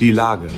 Die 0.00 0.10
Lage. 0.10 0.48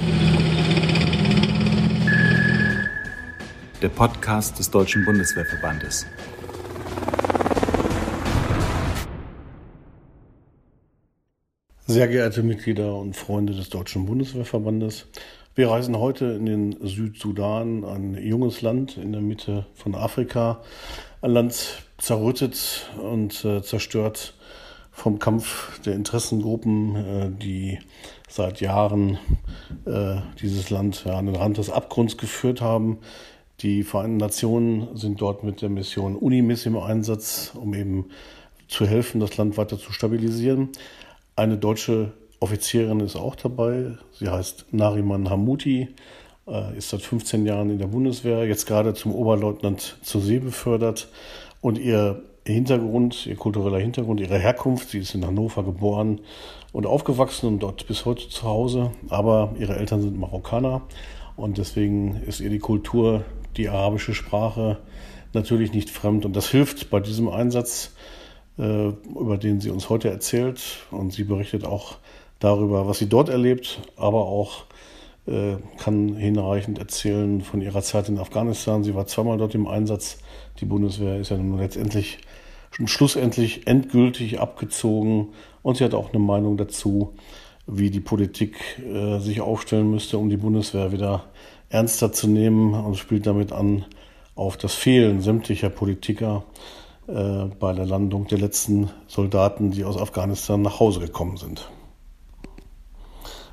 Der 3.83 3.89
Podcast 3.91 4.59
des 4.59 4.71
Deutschen 4.71 5.05
Bundeswehrverbandes. 5.05 6.07
Sehr 11.86 12.08
geehrte 12.08 12.42
Mitglieder 12.42 12.96
und 12.96 13.14
Freunde 13.14 13.54
des 13.54 13.68
Deutschen 13.68 14.06
Bundeswehrverbandes, 14.06 15.06
wir 15.54 15.71
reisen 15.71 15.98
heute 15.98 16.27
in 16.27 16.45
den 16.45 16.77
Südsudan, 16.87 17.84
ein 17.84 18.14
junges 18.14 18.61
Land 18.61 18.98
in 18.98 19.12
der 19.12 19.23
Mitte 19.23 19.66
von 19.75 19.95
Afrika, 19.95 20.62
ein 21.23 21.30
Land 21.30 21.82
zerrüttet 21.96 22.91
und 23.03 23.43
äh, 23.45 23.62
zerstört 23.62 24.34
vom 24.97 25.19
Kampf 25.19 25.79
der 25.83 25.95
Interessengruppen, 25.95 26.97
äh, 26.97 27.31
die 27.31 27.79
seit 28.31 28.62
Jahren 28.62 29.19
äh, 29.85 30.16
dieses 30.41 30.70
Land 30.70 31.07
an 31.07 31.27
den 31.27 31.37
Rand 31.37 31.59
des 31.59 31.69
Abgrunds 31.69 32.16
geführt 32.16 32.62
haben. 32.62 32.98
Die 33.61 33.83
Vereinten 33.83 34.17
Nationen 34.17 34.97
sind 34.97 35.20
dort 35.20 35.45
mit 35.45 35.61
der 35.61 35.69
Mission 35.69 36.17
UNIMIS 36.17 36.65
im 36.65 36.79
Einsatz, 36.79 37.53
um 37.55 37.75
eben 37.75 38.06
zu 38.69 38.87
helfen, 38.87 39.20
das 39.20 39.37
Land 39.37 39.59
weiter 39.59 39.79
zu 39.79 39.93
stabilisieren. 39.93 40.70
Eine 41.37 41.59
deutsche 41.59 42.15
Offizierin 42.41 43.01
ist 43.01 43.17
auch 43.17 43.37
dabei. 43.37 43.98
Sie 44.12 44.31
heißt 44.31 44.73
Nariman 44.73 45.28
Hamuti, 45.28 45.89
äh, 46.48 46.77
ist 46.77 46.89
seit 46.89 47.03
15 47.03 47.45
Jahren 47.45 47.69
in 47.69 47.78
der 47.78 47.89
Bundeswehr, 47.89 48.47
jetzt 48.47 48.67
gerade 48.67 48.95
zum 48.95 49.15
Oberleutnant 49.15 49.98
zur 50.01 50.23
See 50.23 50.39
befördert. 50.39 51.09
Und 51.61 51.77
ihr 51.77 52.23
Hintergrund, 52.52 53.27
ihr 53.27 53.36
kultureller 53.36 53.78
Hintergrund, 53.78 54.20
ihre 54.20 54.38
Herkunft. 54.38 54.91
Sie 54.91 54.98
ist 54.98 55.14
in 55.14 55.27
Hannover 55.27 55.64
geboren 55.64 56.20
und 56.72 56.86
aufgewachsen 56.86 57.46
und 57.46 57.60
dort 57.60 57.86
bis 57.86 58.05
heute 58.05 58.28
zu 58.28 58.45
Hause. 58.45 58.92
Aber 59.09 59.55
ihre 59.59 59.77
Eltern 59.77 60.02
sind 60.02 60.19
Marokkaner 60.19 60.82
und 61.36 61.59
deswegen 61.59 62.22
ist 62.27 62.41
ihr 62.41 62.50
die 62.50 62.58
Kultur, 62.58 63.25
die 63.56 63.69
arabische 63.69 64.14
Sprache 64.14 64.78
natürlich 65.33 65.72
nicht 65.72 65.91
fremd. 65.91 66.25
Und 66.25 66.34
das 66.36 66.48
hilft 66.48 66.91
bei 66.91 67.00
diesem 67.00 67.28
Einsatz, 67.28 67.92
äh, 68.58 68.88
über 68.88 69.36
den 69.38 69.60
sie 69.60 69.70
uns 69.70 69.88
heute 69.88 70.08
erzählt. 70.08 70.60
Und 70.91 71.12
sie 71.12 71.25
berichtet 71.25 71.64
auch 71.64 71.97
darüber, 72.38 72.86
was 72.86 72.98
sie 72.98 73.08
dort 73.08 73.28
erlebt, 73.28 73.81
aber 73.97 74.27
auch 74.27 74.64
äh, 75.27 75.56
kann 75.78 76.14
hinreichend 76.16 76.78
erzählen 76.78 77.41
von 77.41 77.60
ihrer 77.60 77.83
Zeit 77.83 78.08
in 78.08 78.19
Afghanistan. 78.19 78.84
Sie 78.84 78.94
war 78.94 79.06
zweimal 79.06 79.38
dort 79.38 79.55
im 79.55 79.66
Einsatz. 79.66 80.19
Die 80.61 80.65
Bundeswehr 80.65 81.19
ist 81.19 81.31
ja 81.31 81.37
nun 81.37 81.59
letztendlich 81.59 82.19
schlussendlich 82.85 83.67
endgültig 83.67 84.41
abgezogen 84.41 85.29
und 85.62 85.77
sie 85.77 85.85
hat 85.85 85.95
auch 85.95 86.12
eine 86.12 86.23
Meinung 86.23 86.57
dazu, 86.57 87.15
wie 87.67 87.91
die 87.91 88.01
Politik 88.01 88.57
äh, 88.79 89.19
sich 89.19 89.41
aufstellen 89.41 89.91
müsste, 89.91 90.19
um 90.19 90.29
die 90.29 90.37
Bundeswehr 90.37 90.93
wieder 90.93 91.25
ernster 91.69 92.12
zu 92.12 92.29
nehmen 92.29 92.75
und 92.75 92.97
spielt 92.97 93.27
damit 93.27 93.53
an 93.53 93.84
auf 94.34 94.57
das 94.57 94.75
Fehlen 94.75 95.21
sämtlicher 95.21 95.71
Politiker 95.71 96.45
äh, 97.09 97.47
bei 97.59 97.73
der 97.73 97.87
Landung 97.87 98.27
der 98.29 98.39
letzten 98.39 98.91
Soldaten, 99.09 99.71
die 99.71 99.84
aus 99.84 99.97
Afghanistan 99.97 100.62
nach 100.62 100.79
Hause 100.79 101.01
gekommen 101.01 101.39
sind. 101.39 101.71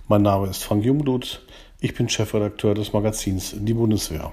Mein 0.07 0.21
Name 0.21 0.47
ist 0.47 0.63
Frank 0.63 0.83
Jungdut, 0.83 1.45
ich 1.79 1.95
bin 1.95 2.09
Chefredakteur 2.09 2.75
des 2.75 2.93
Magazins 2.93 3.55
Die 3.57 3.73
Bundeswehr. 3.73 4.31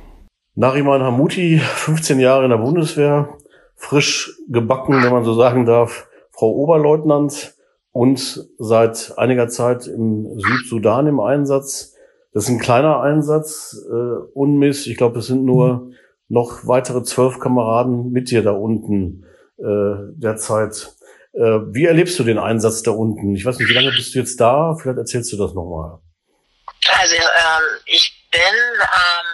Nariman 0.54 1.02
Hamuti, 1.02 1.58
15 1.74 2.20
Jahre 2.20 2.44
in 2.44 2.50
der 2.50 2.58
Bundeswehr, 2.58 3.36
frisch 3.76 4.36
gebacken, 4.48 5.02
wenn 5.02 5.12
man 5.12 5.24
so 5.24 5.34
sagen 5.34 5.66
darf, 5.66 6.08
Frau 6.32 6.50
Oberleutnant 6.50 7.54
und 7.92 8.46
seit 8.58 9.14
einiger 9.16 9.48
Zeit 9.48 9.86
im 9.86 10.38
Südsudan 10.38 11.06
im 11.06 11.20
Einsatz. 11.20 11.94
Das 12.32 12.44
ist 12.44 12.50
ein 12.50 12.60
kleiner 12.60 13.00
Einsatz, 13.00 13.76
äh, 13.90 13.94
unmiss. 14.34 14.86
Ich 14.86 14.96
glaube, 14.96 15.18
es 15.18 15.26
sind 15.26 15.44
nur 15.44 15.90
noch 16.28 16.66
weitere 16.66 17.02
zwölf 17.02 17.40
Kameraden 17.40 18.12
mit 18.12 18.30
dir 18.30 18.42
da 18.42 18.52
unten 18.52 19.24
äh, 19.58 20.12
derzeit. 20.14 20.94
Äh, 21.32 21.40
wie 21.40 21.84
erlebst 21.84 22.18
du 22.18 22.24
den 22.24 22.38
Einsatz 22.38 22.82
da 22.82 22.92
unten? 22.92 23.34
Ich 23.34 23.44
weiß 23.44 23.58
nicht, 23.58 23.68
wie 23.68 23.74
lange 23.74 23.90
bist 23.90 24.14
du 24.14 24.20
jetzt 24.20 24.40
da? 24.40 24.76
Vielleicht 24.76 24.98
erzählst 24.98 25.32
du 25.32 25.36
das 25.36 25.54
nochmal. 25.54 25.98
Also 26.88 27.14
ähm, 27.16 27.80
ich 27.86 28.19
bin 28.30 28.82
am 28.90 29.26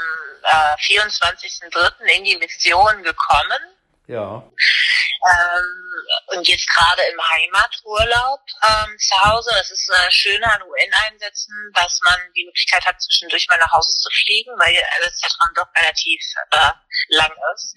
äh, 0.43 0.77
24.03. 0.77 2.05
in 2.17 2.25
die 2.25 2.37
Mission 2.37 3.03
gekommen 3.03 3.77
ja. 4.07 4.39
Ähm, 4.39 6.07
und 6.29 6.47
jetzt 6.47 6.69
gerade 6.69 7.03
im 7.11 7.21
Heimaturlaub 7.21 8.41
ähm, 8.63 8.97
zu 8.99 9.25
Hause. 9.25 9.51
Das 9.53 9.71
ist 9.71 9.91
äh, 9.91 10.11
schön 10.11 10.43
an 10.45 10.63
UN-Einsätzen, 10.63 11.73
dass 11.75 12.01
man 12.03 12.17
die 12.37 12.45
Möglichkeit 12.45 12.85
hat, 12.87 13.01
zwischendurch 13.01 13.49
mal 13.49 13.59
nach 13.59 13.73
Hause 13.73 13.93
zu 13.99 14.09
fliegen, 14.11 14.53
weil 14.59 14.75
das 15.03 15.19
Zeitraum 15.19 15.55
doch 15.55 15.67
relativ 15.77 16.23
äh, 16.53 16.71
lang 17.09 17.33
ist. 17.55 17.75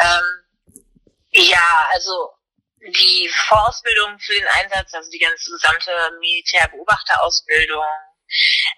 Ähm, 0.00 0.82
ja, 1.30 1.88
also 1.92 2.32
die 2.80 3.30
Vorausbildung 3.46 4.18
für 4.18 4.34
den 4.34 4.48
Einsatz, 4.48 4.92
also 4.94 5.08
die 5.10 5.18
ganze 5.18 5.50
gesamte 5.50 5.92
Militärbeobachterausbildung, 6.18 7.84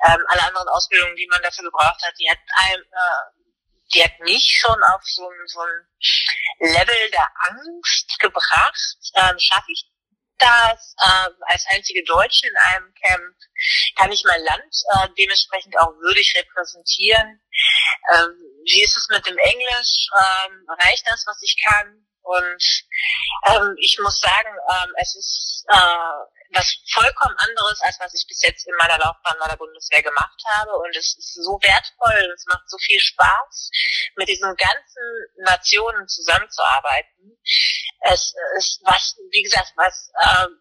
ähm, 0.07 0.25
alle 0.29 0.43
anderen 0.43 0.69
Ausbildungen, 0.69 1.17
die 1.17 1.29
man 1.31 1.43
dafür 1.43 1.65
gebraucht 1.65 2.03
hat, 2.03 2.15
die 2.19 2.31
hat 2.31 2.39
einem 2.57 2.83
äh, 2.83 3.43
die 3.95 4.03
hat 4.03 4.19
mich 4.21 4.61
schon 4.61 4.83
auf 4.95 5.03
so 5.05 5.29
ein, 5.29 5.47
so 5.47 5.61
ein 5.61 6.73
Level 6.73 7.11
der 7.11 7.29
Angst 7.51 8.19
gebracht. 8.21 8.97
Ähm, 9.15 9.39
Schaffe 9.39 9.73
ich 9.73 9.87
das 10.39 10.95
ähm, 11.05 11.35
als 11.47 11.65
einzige 11.69 12.03
Deutsche 12.05 12.49
in 12.49 12.57
einem 12.57 12.93
Camp? 12.95 13.37
Kann 13.97 14.13
ich 14.13 14.25
mein 14.25 14.43
Land 14.43 14.75
äh, 14.95 15.09
dementsprechend 15.19 15.79
auch 15.79 15.93
würdig 16.01 16.35
repräsentieren? 16.37 17.41
Ähm, 18.15 18.35
wie 18.65 18.83
ist 18.83 18.97
es 18.97 19.09
mit 19.11 19.27
dem 19.27 19.39
Englisch? 19.39 20.09
Ähm, 20.19 20.67
reicht 20.69 21.07
das, 21.07 21.25
was 21.27 21.41
ich 21.43 21.57
kann? 21.65 22.07
Und 22.23 22.85
ähm, 23.47 23.75
ich 23.79 23.99
muss 24.01 24.21
sagen, 24.21 24.57
ähm, 24.71 24.93
es 24.97 25.15
ist 25.17 25.65
äh, 25.69 26.42
was 26.53 26.77
vollkommen 26.93 27.37
anderes, 27.39 27.81
als 27.83 27.99
was 28.01 28.15
ich 28.15 28.27
bis 28.29 28.43
jetzt 28.43 28.67
in 28.67 28.75
meiner 28.77 28.99
Laufbahn 28.99 29.37
bei 29.41 29.49
der 29.49 29.57
Bundeswehr 29.57 30.03
gemacht 30.03 30.41
habe. 30.55 30.73
Und 30.73 30.97
es 30.97 31.17
ist 31.19 31.35
so 31.35 31.59
wertvoll, 31.63 32.33
es 32.35 32.47
macht 32.47 32.69
so 32.69 32.79
viel 32.79 33.01
Spaß, 33.01 33.71
mit 34.17 34.29
diesen 34.29 34.55
ganzen 34.57 35.07
Nationen 35.39 36.07
zusammenzuarbeiten. 36.09 37.39
Es 38.03 38.35
ist 38.59 38.81
was, 38.85 39.17
wie 39.31 39.43
gesagt, 39.43 39.73
was 39.77 40.11
ähm, 40.23 40.59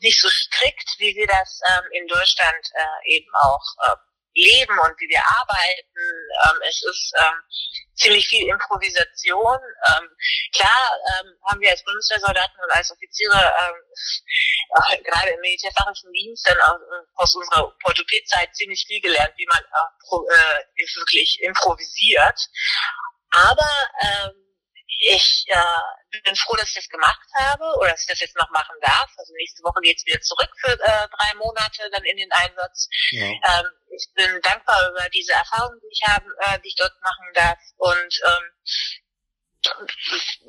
nicht 0.00 0.20
so 0.20 0.28
strikt, 0.28 0.88
wie 0.98 1.14
wir 1.14 1.26
das 1.26 1.60
ähm, 1.68 1.84
in 1.92 2.06
Deutschland 2.06 2.68
äh, 2.74 3.16
eben 3.16 3.30
auch 3.34 3.64
äh, 3.86 3.96
leben 4.34 4.78
und 4.78 5.00
wie 5.00 5.08
wir 5.08 5.22
arbeiten. 5.40 6.04
Ähm, 6.44 6.58
es 6.68 6.82
ist 6.82 7.12
ähm, 7.18 7.38
ziemlich 7.94 8.26
viel 8.28 8.48
Improvisation. 8.48 9.58
Ähm, 9.88 10.08
klar 10.54 10.90
ähm, 11.12 11.36
haben 11.48 11.60
wir 11.60 11.70
als 11.70 11.84
Bundeswehrsoldaten 11.84 12.56
und 12.64 12.72
als 12.72 12.90
Offiziere 12.90 13.38
ähm, 13.38 13.76
äh, 14.90 15.02
gerade 15.08 15.30
im 15.30 15.40
militärfachlichen 15.40 16.12
Dienst 16.12 16.48
dann 16.48 16.60
auch, 16.60 16.80
äh, 16.80 17.04
aus 17.16 17.34
unserer 17.34 17.70
Portoped-Zeit 17.82 18.54
ziemlich 18.54 18.84
viel 18.86 19.00
gelernt, 19.00 19.34
wie 19.36 19.46
man 19.46 19.60
äh, 19.62 20.06
pro, 20.06 20.26
äh, 20.28 20.64
wirklich 20.96 21.40
improvisiert. 21.42 22.38
Aber 23.30 23.70
ähm, 24.00 24.32
ich 24.98 25.44
äh, 25.48 26.01
bin 26.20 26.36
froh, 26.36 26.56
dass 26.56 26.68
ich 26.68 26.74
das 26.74 26.88
gemacht 26.88 27.28
habe 27.34 27.64
oder 27.78 27.90
dass 27.90 28.02
ich 28.02 28.08
das 28.08 28.20
jetzt 28.20 28.36
noch 28.36 28.50
machen 28.50 28.76
darf. 28.82 29.10
Also 29.16 29.32
nächste 29.34 29.62
Woche 29.62 29.80
geht's 29.80 30.04
wieder 30.04 30.20
zurück 30.20 30.50
für 30.60 30.72
äh, 30.72 31.08
drei 31.08 31.34
Monate 31.36 31.90
dann 31.90 32.04
in 32.04 32.16
den 32.16 32.32
Einsatz. 32.32 32.88
Ja. 33.10 33.26
Ähm, 33.26 33.66
ich 33.90 34.08
bin 34.14 34.40
dankbar 34.42 34.90
über 34.90 35.08
diese 35.10 35.32
Erfahrungen, 35.32 35.80
die 35.80 35.92
ich 35.92 36.02
haben, 36.06 36.30
äh, 36.40 36.58
die 36.60 36.68
ich 36.68 36.76
dort 36.76 36.94
machen 37.00 37.26
darf 37.34 37.58
und 37.76 38.20
ähm, 38.26 38.52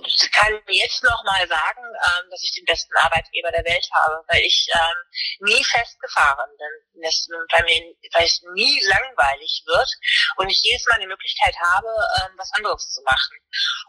ich 0.06 0.31
kann 0.31 0.59
jetzt 0.68 1.03
noch 1.03 1.24
mal 1.24 1.47
sagen, 1.47 1.81
ähm, 1.84 2.30
dass 2.31 2.44
ich 2.44 2.53
den 2.53 2.66
besten 2.66 2.95
Arbeitgeber 2.97 3.51
der 3.51 3.63
Welt 3.63 3.88
habe, 3.94 4.24
weil 4.28 4.41
ich 4.41 4.68
ähm, 4.74 5.47
nie 5.47 5.63
festgefahren 5.63 6.50
bin, 6.57 7.03
dass, 7.03 7.28
weil, 7.51 7.63
mir, 7.63 7.95
weil 8.13 8.25
es 8.25 8.42
nie 8.54 8.81
langweilig 8.86 9.63
wird 9.68 9.89
und 10.38 10.50
ich 10.50 10.62
jedes 10.63 10.86
Mal 10.88 11.00
die 11.00 11.07
Möglichkeit 11.07 11.56
habe, 11.60 11.88
ähm, 12.21 12.33
was 12.38 12.51
anderes 12.54 12.92
zu 12.92 13.01
machen. 13.04 13.38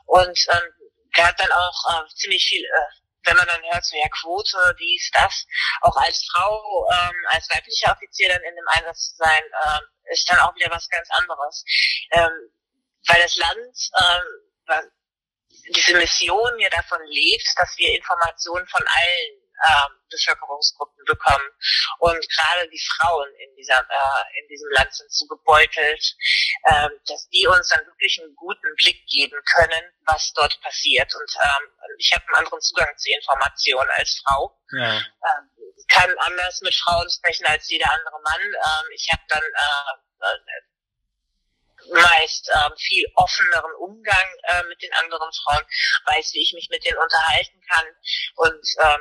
Und 0.07 0.39
ähm, 0.53 0.84
gab 1.15 1.37
dann 1.37 1.53
auch 1.53 2.05
äh, 2.05 2.15
ziemlich 2.15 2.45
viel, 2.47 2.65
äh, 2.65 3.27
wenn 3.27 3.37
man 3.37 3.47
dann 3.47 3.63
hört, 3.63 3.85
so 3.85 3.97
ja 3.97 4.09
Quote, 4.09 4.77
dies, 4.79 5.11
das, 5.13 5.47
auch 5.81 5.97
als 5.97 6.27
Frau, 6.31 6.87
ähm, 6.93 7.17
als 7.31 7.49
weiblicher 7.51 7.93
Offizier 7.93 8.29
dann 8.29 8.43
in 8.43 8.55
dem 8.55 8.69
Einsatz 8.69 9.11
zu 9.11 9.17
sein, 9.17 9.43
ähm, 9.67 9.85
ist 10.13 10.29
dann 10.31 10.39
auch 10.41 10.55
wieder 10.55 10.71
was 10.71 10.89
ganz 10.89 11.09
anderes. 11.11 11.65
Ähm, 12.11 12.51
weil 13.07 13.23
das 13.23 13.37
Land 13.37 13.91
ähm, 13.99 14.91
diese 15.75 15.97
Mission 15.97 16.59
ja 16.59 16.69
davon 16.71 17.01
lebt, 17.07 17.49
dass 17.57 17.77
wir 17.77 17.97
Informationen 17.97 18.67
von 18.67 18.83
allen 18.87 19.44
ähm, 19.67 19.93
Bevölkerungsgruppen 20.11 21.05
bekommen. 21.05 21.49
Und 21.99 22.29
gerade 22.29 22.69
die 22.71 22.83
Frauen 22.97 23.29
in 23.39 23.57
dieser 23.57 23.81
äh, 23.81 24.41
in 24.41 24.49
diesem 24.49 24.71
Land 24.71 24.95
sind 24.95 25.11
so 25.13 25.27
gebeutelt, 25.27 26.17
ähm, 26.67 26.91
dass 27.07 27.29
die 27.29 27.47
uns 27.47 27.69
dann 27.69 27.87
wirklich 27.87 28.21
einen 28.23 28.35
guten 28.37 28.75
Blick 28.77 29.07
geben 29.07 29.39
können, 29.55 29.85
was 30.07 30.33
dort 30.35 30.61
passiert. 30.61 31.15
Und 31.15 31.31
ähm, 31.43 31.69
ich 31.99 32.13
habe 32.13 32.25
einen 32.27 32.45
anderen 32.45 32.61
Zugang 32.61 32.97
zu 32.97 33.11
Informationen 33.11 33.91
als 33.91 34.23
Frau. 34.25 34.59
Ja. 34.73 34.97
Ähm, 34.99 35.51
kann 35.89 36.19
anders 36.19 36.61
mit 36.63 36.75
Frauen 36.75 37.09
sprechen 37.11 37.47
als 37.47 37.69
jeder 37.69 37.91
andere 37.93 38.21
Mann. 38.23 38.41
Ähm, 38.41 38.91
ich 38.95 39.09
habe 39.13 39.23
dann 39.29 39.43
äh, 39.43 40.27
äh, 40.27 40.65
meist 41.93 42.49
äh, 42.49 42.71
viel 42.79 43.07
offeneren 43.15 43.75
Umgang 43.79 44.35
äh, 44.45 44.63
mit 44.65 44.83
den 44.83 44.93
anderen 44.95 45.31
Frauen, 45.33 45.65
weiß, 46.07 46.33
wie 46.35 46.43
ich 46.43 46.53
mich 46.55 46.69
mit 46.71 46.85
denen 46.85 46.99
unterhalten 46.99 47.61
kann. 47.69 47.87
Und 48.37 48.67
ähm, 48.81 49.01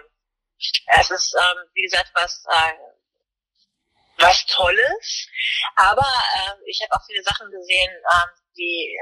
es 0.99 1.11
ist, 1.11 1.35
ähm, 1.39 1.69
wie 1.73 1.83
gesagt, 1.83 2.11
was 2.13 2.43
äh, 2.49 2.73
was 4.17 4.45
Tolles. 4.47 5.27
Aber 5.75 6.01
äh, 6.01 6.69
ich 6.69 6.81
habe 6.81 6.93
auch 6.93 7.05
viele 7.05 7.23
Sachen 7.23 7.49
gesehen, 7.51 7.91
äh, 7.91 8.27
die 8.57 8.97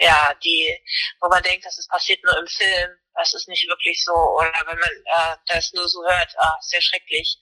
ja, 0.00 0.34
die, 0.42 0.76
wo 1.20 1.28
man 1.28 1.42
denkt, 1.42 1.64
das 1.64 1.78
ist 1.78 1.88
passiert 1.88 2.22
nur 2.24 2.36
im 2.36 2.46
Film, 2.46 2.90
das 3.14 3.32
ist 3.32 3.48
nicht 3.48 3.66
wirklich 3.68 4.02
so, 4.02 4.12
oder 4.12 4.52
wenn 4.66 4.78
man 4.78 4.90
äh, 4.90 5.36
das 5.46 5.72
nur 5.72 5.88
so 5.88 6.02
hört, 6.04 6.34
ah, 6.38 6.56
sehr 6.60 6.82
schrecklich, 6.82 7.38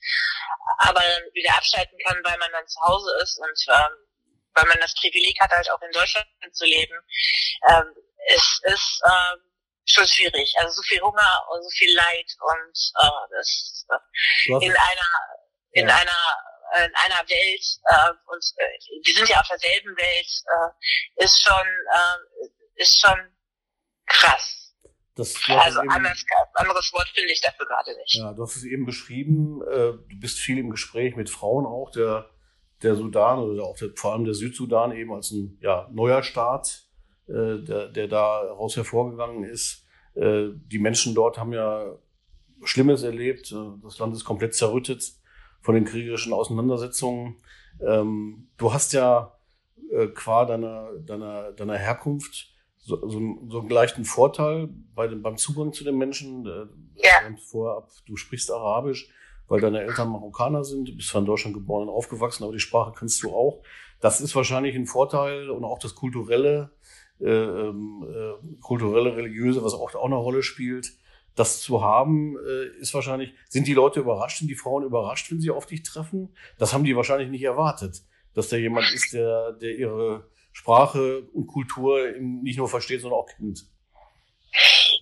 aber 0.77 0.99
dann 0.99 1.23
wieder 1.33 1.55
abschalten 1.57 1.97
kann, 2.05 2.21
weil 2.23 2.37
man 2.37 2.51
dann 2.51 2.67
zu 2.67 2.79
Hause 2.81 3.11
ist 3.23 3.39
und 3.39 3.75
ähm, 3.75 3.91
weil 4.53 4.65
man 4.65 4.79
das 4.79 4.93
Privileg 4.93 5.39
hat, 5.41 5.51
halt 5.51 5.69
auch 5.71 5.81
in 5.81 5.91
Deutschland 5.91 6.27
zu 6.51 6.65
leben, 6.65 6.95
ähm, 7.69 7.95
es 8.27 8.61
ist 8.65 9.01
ähm, 9.05 9.52
schon 9.85 10.07
schwierig. 10.07 10.53
Also 10.57 10.73
so 10.73 10.81
viel 10.83 11.01
Hunger 11.01 11.47
und 11.51 11.63
so 11.63 11.69
viel 11.69 11.95
Leid 11.95 12.31
und 12.39 12.77
äh, 13.01 13.35
das 13.37 13.85
äh, 13.89 14.65
in 14.65 14.71
einer 14.71 15.11
in 15.71 15.87
ja. 15.87 15.95
einer 15.95 16.37
in 16.75 16.95
einer 16.95 17.29
Welt 17.29 17.65
äh, 17.85 18.09
und 18.25 18.43
äh, 18.57 19.05
wir 19.05 19.13
sind 19.13 19.29
ja 19.29 19.39
auf 19.39 19.47
derselben 19.47 19.95
Welt, 19.95 20.43
äh, 20.47 21.23
ist 21.23 21.41
schon 21.41 21.67
äh, 21.67 22.81
ist 22.81 22.99
schon 22.99 23.33
krass. 24.07 24.63
Das, 25.15 25.35
also 25.47 25.79
anders, 25.81 26.25
anderes 26.55 26.91
Wort 26.91 27.07
finde 27.09 27.31
ich 27.31 27.41
dafür 27.41 27.67
gerade 27.67 27.95
nicht. 27.97 28.15
Ja, 28.15 28.33
du 28.33 28.41
hast 28.41 28.55
es 28.55 28.63
eben 28.63 28.85
beschrieben, 28.85 29.61
äh, 29.61 29.93
du 30.09 30.19
bist 30.19 30.39
viel 30.39 30.57
im 30.57 30.71
Gespräch 30.71 31.15
mit 31.15 31.29
Frauen 31.29 31.67
auch, 31.67 31.91
der, 31.91 32.31
der 32.81 32.95
Sudan 32.95 33.37
oder 33.37 33.63
auch 33.63 33.77
der, 33.77 33.89
vor 33.95 34.13
allem 34.13 34.25
der 34.25 34.33
Südsudan 34.33 34.91
eben 34.91 35.13
als 35.13 35.29
ein 35.29 35.59
ja, 35.61 35.87
neuer 35.91 36.23
Staat, 36.23 36.87
äh, 37.27 37.63
der, 37.63 37.89
der 37.89 38.07
daraus 38.07 38.75
hervorgegangen 38.75 39.43
ist. 39.43 39.85
Äh, 40.15 40.49
die 40.53 40.79
Menschen 40.79 41.15
dort 41.15 41.37
haben 41.37 41.53
ja 41.53 41.97
Schlimmes 42.63 43.03
erlebt, 43.03 43.51
äh, 43.51 43.79
das 43.81 43.99
Land 43.99 44.15
ist 44.15 44.23
komplett 44.23 44.55
zerrüttet 44.55 45.13
von 45.61 45.75
den 45.75 45.85
kriegerischen 45.85 46.33
Auseinandersetzungen. 46.33 47.37
Ähm, 47.81 48.47
du 48.57 48.73
hast 48.73 48.93
ja 48.93 49.37
äh, 49.91 50.07
qua 50.07 50.45
deiner, 50.45 50.91
deiner, 50.99 51.51
deiner 51.53 51.77
Herkunft 51.77 52.53
so, 52.77 52.97
so, 53.07 53.19
so 53.49 53.59
einen 53.61 53.69
leichten 53.69 54.03
Vorteil 54.03 54.69
bei 54.93 55.07
dem, 55.07 55.21
beim 55.21 55.37
Zugang 55.37 55.71
zu 55.71 55.83
den 55.83 55.97
Menschen. 55.97 56.45
Äh, 56.45 56.65
ja. 57.01 57.35
Vorab, 57.49 57.89
du 58.05 58.17
sprichst 58.17 58.51
Arabisch, 58.51 59.09
weil 59.47 59.61
deine 59.61 59.81
Eltern 59.81 60.09
Marokkaner 60.09 60.63
sind, 60.63 60.89
du 60.89 60.95
bist 60.95 61.09
zwar 61.09 61.21
in 61.21 61.27
Deutschland 61.27 61.55
geboren 61.55 61.87
und 61.87 61.93
aufgewachsen, 61.93 62.43
aber 62.43 62.53
die 62.53 62.59
Sprache 62.59 62.93
kannst 62.95 63.23
du 63.23 63.33
auch. 63.33 63.63
Das 63.99 64.19
ist 64.19 64.35
wahrscheinlich 64.35 64.75
ein 64.75 64.85
Vorteil 64.85 65.49
und 65.49 65.63
auch 65.63 65.79
das 65.79 65.95
kulturelle, 65.95 66.71
kulturelle, 68.61 69.15
religiöse, 69.15 69.63
was 69.63 69.73
auch, 69.73 69.95
auch 69.95 70.05
eine 70.05 70.15
Rolle 70.15 70.43
spielt 70.43 70.93
das 71.35 71.61
zu 71.61 71.83
haben, 71.83 72.37
äh, 72.37 72.79
ist 72.79 72.93
wahrscheinlich, 72.93 73.33
sind 73.49 73.67
die 73.67 73.73
Leute 73.73 74.01
überrascht, 74.01 74.39
sind 74.39 74.47
die 74.47 74.55
Frauen 74.55 74.83
überrascht, 74.83 75.31
wenn 75.31 75.41
sie 75.41 75.49
auf 75.49 75.65
dich 75.65 75.83
treffen? 75.83 76.35
Das 76.59 76.73
haben 76.73 76.83
die 76.83 76.95
wahrscheinlich 76.95 77.29
nicht 77.29 77.43
erwartet, 77.43 78.01
dass 78.35 78.49
da 78.49 78.57
jemand 78.57 78.91
ist, 78.93 79.13
der, 79.13 79.53
der 79.53 79.75
ihre 79.75 80.29
Sprache 80.51 81.23
und 81.33 81.47
Kultur 81.47 82.11
nicht 82.19 82.57
nur 82.57 82.69
versteht, 82.69 83.01
sondern 83.01 83.19
auch 83.19 83.27
kennt. 83.27 83.65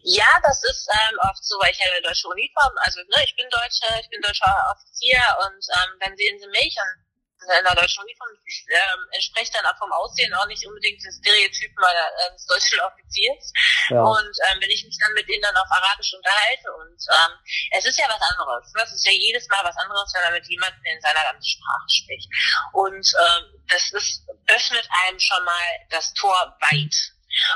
Ja, 0.04 0.28
das 0.42 0.64
ist 0.64 0.88
ähm, 0.90 1.18
oft 1.30 1.44
so, 1.44 1.56
weil 1.60 1.72
ich 1.72 1.80
habe 1.80 1.96
eine 1.96 2.08
deutsche 2.08 2.28
Uniform, 2.28 2.74
also 2.78 3.02
ne, 3.02 3.24
ich 3.26 3.36
bin 3.36 3.46
Deutscher, 3.52 4.00
ich 4.00 4.10
bin 4.10 4.22
deutscher 4.22 4.50
Offizier 4.72 5.20
und 5.46 5.62
ähm, 5.76 5.92
dann 6.00 6.16
sehen 6.16 6.40
sie 6.40 6.48
mich 6.48 6.76
und 6.80 7.11
in 7.42 7.64
der 7.66 7.76
deutschen 7.76 8.04
Uniform 8.04 8.30
ähm, 8.32 9.02
entspricht 9.12 9.54
dann 9.56 9.66
auch 9.66 9.78
vom 9.78 9.92
Aussehen 9.92 10.34
auch 10.34 10.46
nicht 10.48 10.66
unbedingt 10.66 11.04
den 11.04 11.12
Stereotypen 11.12 11.84
äh, 11.84 12.32
des 12.34 12.46
deutschen 12.46 12.80
Offiziers. 12.80 13.52
Ja. 13.90 14.02
Und 14.04 14.34
ähm, 14.50 14.62
wenn 14.62 14.70
ich 14.70 14.84
mich 14.86 14.98
dann 15.00 15.14
mit 15.14 15.28
denen 15.28 15.42
dann 15.42 15.58
auf 15.58 15.70
Arabisch 15.70 16.14
unterhalte 16.14 16.72
und 16.74 17.00
ähm, 17.10 17.32
es 17.72 17.86
ist 17.86 18.00
ja 18.00 18.08
was 18.08 18.22
anderes. 18.22 18.74
Ne? 18.74 18.84
Es 18.84 18.94
ist 18.94 19.06
ja 19.06 19.12
jedes 19.12 19.48
Mal 19.48 19.64
was 19.64 19.78
anderes, 19.78 20.12
wenn 20.14 20.24
man 20.24 20.34
mit 20.34 20.48
jemandem 20.48 20.82
in 20.86 21.02
seiner 21.02 21.24
Landessprache 21.24 21.90
spricht. 21.90 22.30
Und 22.74 23.06
ähm, 23.18 23.44
das 23.68 23.92
ist, 23.92 24.24
öffnet 24.48 24.88
einem 25.04 25.20
schon 25.20 25.44
mal 25.44 25.68
das 25.90 26.14
Tor 26.14 26.56
weit. 26.62 26.96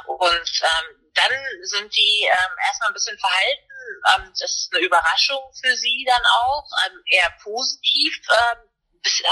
Und 0.07 0.61
ähm, 0.63 1.11
dann 1.13 1.31
sind 1.63 1.95
die 1.95 2.23
ähm, 2.23 2.53
erstmal 2.65 2.89
ein 2.89 2.93
bisschen 2.93 3.17
verhalten. 3.19 3.71
Ähm, 4.13 4.33
das 4.39 4.51
ist 4.51 4.73
eine 4.73 4.85
Überraschung 4.85 5.41
für 5.61 5.75
sie 5.75 6.05
dann 6.07 6.23
auch, 6.25 6.65
ähm, 6.85 7.01
eher 7.07 7.31
positiv. 7.43 8.21
Ähm, 8.29 8.69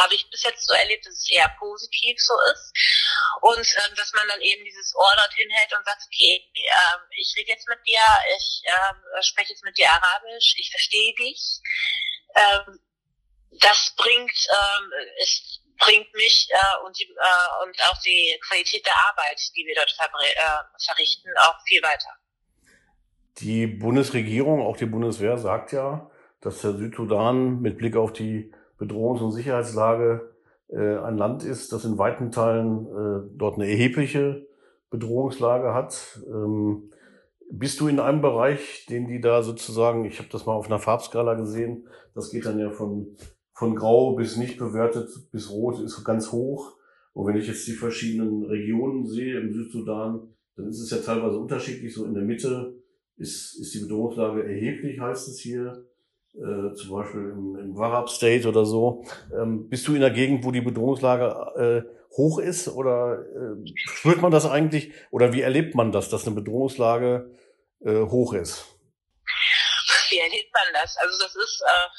habe 0.01 0.15
ich 0.15 0.29
bis 0.29 0.43
jetzt 0.43 0.65
so 0.65 0.73
erlebt, 0.73 1.05
dass 1.05 1.13
es 1.15 1.31
eher 1.31 1.49
positiv 1.59 2.17
so 2.19 2.33
ist. 2.51 2.73
Und 3.41 3.65
ähm, 3.83 3.95
dass 3.95 4.13
man 4.13 4.27
dann 4.27 4.41
eben 4.41 4.63
dieses 4.65 4.95
Ohr 4.95 5.13
dorthin 5.17 5.49
hält 5.49 5.73
und 5.77 5.85
sagt, 5.85 6.01
okay, 6.05 6.49
ähm, 6.55 7.01
ich 7.17 7.33
rede 7.37 7.49
jetzt 7.49 7.67
mit 7.67 7.79
dir, 7.85 8.01
ich 8.37 8.63
ähm, 8.65 8.97
spreche 9.21 9.53
jetzt 9.53 9.63
mit 9.63 9.77
dir 9.77 9.89
Arabisch, 9.89 10.55
ich 10.57 10.69
verstehe 10.69 11.13
dich. 11.15 11.59
Ähm, 12.35 12.79
das 13.59 13.93
bringt, 13.95 14.47
ähm, 14.49 14.91
es 15.21 15.61
bringt 15.77 16.13
mich 16.13 16.47
äh, 16.49 16.85
und, 16.85 16.97
die, 16.99 17.03
äh, 17.03 17.63
und 17.63 17.81
auch 17.83 18.01
die 18.01 18.39
Qualität 18.47 18.85
der 18.85 18.95
Arbeit, 19.09 19.39
die 19.55 19.65
wir 19.65 19.75
dort 19.75 19.93
äh, 19.99 20.83
verrichten, 20.85 21.29
auch 21.41 21.61
viel 21.67 21.81
weiter. 21.81 22.09
Die 23.39 23.67
Bundesregierung, 23.67 24.61
auch 24.61 24.77
die 24.77 24.85
Bundeswehr, 24.85 25.37
sagt 25.37 25.71
ja, 25.71 26.09
dass 26.41 26.61
der 26.61 26.73
Südsudan 26.73 27.61
mit 27.61 27.77
Blick 27.77 27.95
auf 27.95 28.13
die 28.13 28.53
Bedrohungs- 28.83 29.21
und 29.21 29.31
Sicherheitslage 29.31 30.33
äh, 30.69 30.97
ein 30.97 31.17
Land 31.17 31.43
ist, 31.43 31.71
das 31.71 31.85
in 31.85 31.97
weiten 31.97 32.31
Teilen 32.31 32.85
äh, 32.87 33.29
dort 33.35 33.55
eine 33.55 33.69
erhebliche 33.69 34.47
Bedrohungslage 34.89 35.73
hat. 35.73 36.19
Ähm, 36.27 36.89
bist 37.51 37.79
du 37.79 37.87
in 37.87 37.99
einem 37.99 38.21
Bereich, 38.21 38.85
den 38.89 39.07
die 39.07 39.21
da 39.21 39.43
sozusagen, 39.43 40.05
ich 40.05 40.19
habe 40.19 40.29
das 40.31 40.45
mal 40.45 40.53
auf 40.53 40.67
einer 40.67 40.79
Farbskala 40.79 41.35
gesehen, 41.35 41.87
das 42.15 42.31
geht 42.31 42.45
dann 42.45 42.59
ja 42.59 42.71
von, 42.71 43.15
von 43.53 43.75
grau 43.75 44.15
bis 44.15 44.37
nicht 44.37 44.57
bewertet 44.57 45.09
bis 45.31 45.51
rot, 45.51 45.79
ist 45.79 46.03
ganz 46.03 46.31
hoch. 46.31 46.73
Und 47.13 47.27
wenn 47.27 47.37
ich 47.37 47.47
jetzt 47.47 47.67
die 47.67 47.73
verschiedenen 47.73 48.43
Regionen 48.45 49.05
sehe 49.05 49.39
im 49.39 49.53
Südsudan, 49.53 50.33
dann 50.55 50.67
ist 50.67 50.79
es 50.79 50.89
ja 50.89 50.97
teilweise 50.97 51.37
unterschiedlich. 51.37 51.93
So 51.93 52.05
in 52.05 52.15
der 52.15 52.23
Mitte 52.23 52.73
ist, 53.17 53.59
ist 53.59 53.73
die 53.75 53.81
Bedrohungslage 53.81 54.43
erheblich, 54.43 54.99
heißt 54.99 55.27
es 55.27 55.39
hier 55.39 55.85
äh, 56.35 56.73
zum 56.75 56.91
Beispiel 56.91 57.21
im, 57.21 57.57
im 57.59 57.77
Warab 57.77 58.09
State 58.09 58.47
oder 58.47 58.65
so. 58.65 59.05
Ähm, 59.33 59.69
bist 59.69 59.87
du 59.87 59.95
in 59.95 60.01
der 60.01 60.11
Gegend, 60.11 60.43
wo 60.43 60.51
die 60.51 60.61
Bedrohungslage 60.61 61.85
äh, 61.85 62.15
hoch 62.15 62.39
ist 62.39 62.67
oder 62.67 63.19
äh, 63.19 63.71
spürt 63.75 64.21
man 64.21 64.31
das 64.31 64.45
eigentlich 64.45 64.93
oder 65.11 65.33
wie 65.33 65.41
erlebt 65.41 65.75
man 65.75 65.91
das, 65.91 66.09
dass 66.09 66.25
eine 66.25 66.35
Bedrohungslage 66.35 67.31
äh, 67.85 68.01
hoch 68.01 68.33
ist? 68.33 68.65
Wie 70.09 70.19
erlebt 70.19 70.51
man 70.53 70.73
das? 70.73 70.97
Also 70.97 71.17
das 71.19 71.35
ist, 71.35 71.61
äh, 71.61 71.89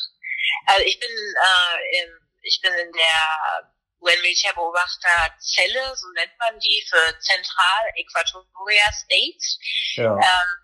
also 0.67 0.85
ich 0.85 0.99
bin, 0.99 1.11
äh, 1.11 2.03
in, 2.03 2.11
ich 2.43 2.61
bin 2.61 2.73
in 2.73 2.93
der 2.93 3.71
UN-Militärbeobachter-Zelle, 4.01 5.97
so 5.97 6.07
nennt 6.13 6.39
man 6.39 6.59
die, 6.59 6.85
für 6.89 7.19
Zentral-Äquatoria 7.21 8.93
States. 8.93 9.59
Ja. 9.95 10.15
Ähm, 10.15 10.64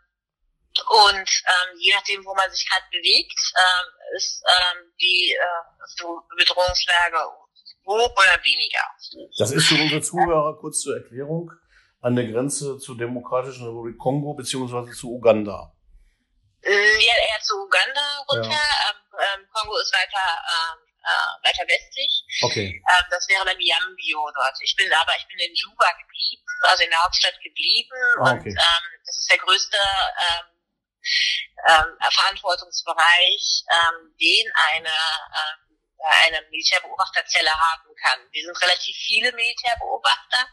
und 0.79 1.29
ähm, 1.29 1.79
je 1.79 1.93
nachdem, 1.95 2.25
wo 2.25 2.35
man 2.35 2.51
sich 2.51 2.69
gerade 2.69 2.87
bewegt, 2.91 3.39
ähm, 3.57 4.17
ist 4.17 4.43
ähm, 4.49 4.93
die 5.01 5.35
äh, 5.35 6.37
Bedrohungslage 6.37 7.19
hoch 7.85 8.13
oder 8.17 8.39
weniger. 8.45 8.85
Das 9.39 9.51
ist 9.51 9.67
für 9.67 9.83
unsere 9.83 10.01
Zuhörer 10.01 10.57
kurz 10.59 10.81
zur 10.81 10.97
Erklärung 10.97 11.51
an 12.01 12.17
der 12.17 12.27
Grenze 12.27 12.79
zur 12.79 12.97
Demokratischen 12.97 13.67
Republik 13.67 13.99
Kongo 13.99 14.35
beziehungsweise 14.35 14.93
zu 14.93 15.11
Uganda. 15.11 15.73
Äh, 16.63 16.71
ja, 16.71 17.15
eher 17.29 17.41
zu 17.43 17.57
Uganda 17.57 18.25
runter. 18.29 18.51
Ja. 18.51 18.91
Ähm, 18.91 19.41
ähm, 19.41 19.49
Kongo 19.53 19.77
ist 19.79 19.93
weiter 19.93 20.39
ähm, 20.49 20.91
äh, 21.03 21.49
weiter 21.49 21.65
westlich. 21.67 22.25
Okay. 22.43 22.77
Ähm, 22.77 23.07
das 23.11 23.29
wäre 23.29 23.45
dann 23.45 23.59
Yambio 23.59 24.31
dort. 24.35 24.57
Ich 24.63 24.77
bin 24.77 24.93
aber 24.93 25.13
ich 25.17 25.27
bin 25.29 25.39
in 25.41 25.55
Juba 25.55 25.89
geblieben, 25.99 26.45
also 26.63 26.85
in 26.85 26.91
der 26.91 27.03
Hauptstadt 27.03 27.41
geblieben 27.43 27.97
ah, 28.21 28.33
okay. 28.33 28.51
und 28.51 28.57
ähm, 28.57 28.85
das 29.07 29.17
ist 29.17 29.31
der 29.31 29.39
größte 29.39 29.77
ähm, 29.77 30.60
ähm, 31.69 31.97
Verantwortungsbereich, 32.13 33.65
ähm, 33.71 34.15
den 34.21 34.53
eine, 34.73 34.89
ähm, 34.89 35.71
eine 35.99 36.43
Militärbeobachterzelle 36.51 37.51
haben 37.51 37.95
kann. 38.03 38.21
Wir 38.31 38.45
sind 38.45 38.63
relativ 38.63 38.97
viele 38.97 39.33
Militärbeobachter 39.33 40.49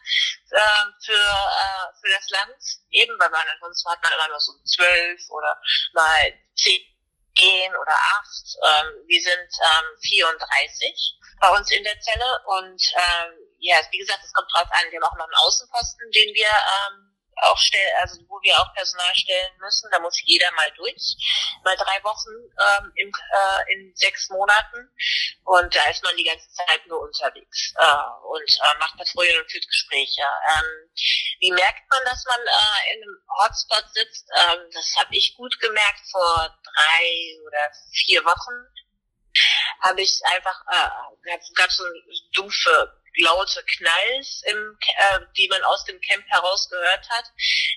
äh, 0.51 0.86
für, 1.06 1.13
äh, 1.13 1.88
für 2.01 2.10
das 2.12 2.30
Land, 2.30 2.62
eben 2.92 3.18
weil 3.20 3.30
man 3.30 3.48
ansonsten 3.48 3.89
hat 3.89 4.04
man 4.04 4.13
immer 4.13 4.27
nur 4.30 4.39
so 4.39 4.54
zwölf 4.63 5.22
oder 5.30 5.60
mal 5.94 6.34
zehn 6.56 7.75
oder 7.75 7.94
acht. 7.94 8.58
Ähm, 8.66 9.08
wir 9.08 9.22
sind 9.22 9.50
ähm, 9.62 9.86
34 10.01 11.18
bei 11.39 11.50
uns 11.50 11.72
in 11.72 11.84
der 11.84 12.00
Zelle 12.00 12.42
und 12.46 12.82
ähm, 12.96 13.34
ja, 13.60 13.77
wie 13.92 13.98
gesagt, 13.98 14.24
es 14.24 14.34
kommt 14.34 14.51
drauf 14.54 14.68
an, 14.72 14.89
wir 14.89 15.00
haben 15.00 15.10
auch 15.10 15.18
noch 15.18 15.25
einen 15.25 15.46
Außenposten, 15.46 16.12
den 16.12 16.34
wir 16.34 16.50
ähm, 16.50 17.06
auch 17.44 17.58
stellen, 17.58 17.94
also 18.00 18.22
wo 18.27 18.41
wir 18.41 18.58
auch 18.60 18.74
Personal 18.74 19.13
stellen 19.15 19.53
müssen. 19.60 19.89
Da 19.91 20.00
muss 20.00 20.20
jeder 20.25 20.51
mal 20.51 20.72
durch, 20.75 21.15
mal 21.63 21.75
drei 21.75 22.03
Wochen 22.03 22.29
ähm, 22.32 22.91
im, 22.96 23.10
äh, 23.10 23.74
in 23.74 23.96
sechs 23.96 24.29
Monaten. 24.29 24.89
Und 25.44 25.75
da 25.75 25.84
ist 25.89 26.03
man 26.03 26.15
die 26.15 26.24
ganze 26.24 26.50
Zeit 26.51 26.86
nur 26.88 27.01
unterwegs 27.01 27.74
äh, 27.77 28.03
und 28.27 28.50
äh, 28.50 28.79
macht 28.79 28.98
Patrouillen 28.98 29.41
und 29.41 29.51
führt 29.51 29.67
Gespräche. 29.67 30.22
Ähm, 30.22 30.89
wie 31.39 31.51
merkt 31.51 31.89
man, 31.89 32.03
dass 32.06 32.24
man 32.25 32.39
äh, 32.39 32.94
in 32.94 33.03
einem 33.03 33.17
Hotspot 33.39 33.86
sitzt? 33.94 34.27
Ähm, 34.36 34.70
das 34.74 34.96
habe 34.98 35.15
ich 35.15 35.36
gut 35.36 35.60
gemerkt 35.60 36.01
vor 36.12 36.58
drei 36.63 37.38
oder 37.46 37.72
vier 37.91 38.24
Wochen 38.25 38.67
habe 39.82 40.01
ich 40.01 40.20
einfach, 40.25 40.60
äh, 40.72 41.38
gab 41.56 41.72
so 41.72 41.84
dumpfe 42.34 43.01
laute 43.24 43.63
Knalls, 43.77 44.43
im, 44.45 44.77
äh, 44.97 45.19
die 45.38 45.47
man 45.50 45.63
aus 45.63 45.86
dem 45.86 46.00
Camp 46.01 46.25
heraus 46.27 46.69
gehört 46.69 47.09
hat. 47.09 47.25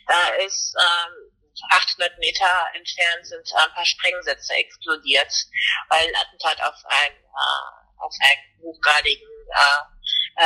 Da 0.07 0.29
ist 0.45 0.75
ähm, 0.79 1.33
800 1.69 2.19
Meter 2.19 2.67
entfernt 2.75 3.27
sind 3.27 3.53
ein 3.55 3.73
paar 3.75 3.85
Sprengsätze 3.85 4.55
explodiert, 4.55 5.33
weil 5.89 6.07
ein 6.07 6.17
Attentat 6.17 6.63
auf 6.63 6.77
einen, 6.87 7.17
äh, 7.17 7.99
auf 7.99 8.15
einen 8.21 8.63
hochgradigen 8.63 9.29
äh, 9.51 9.83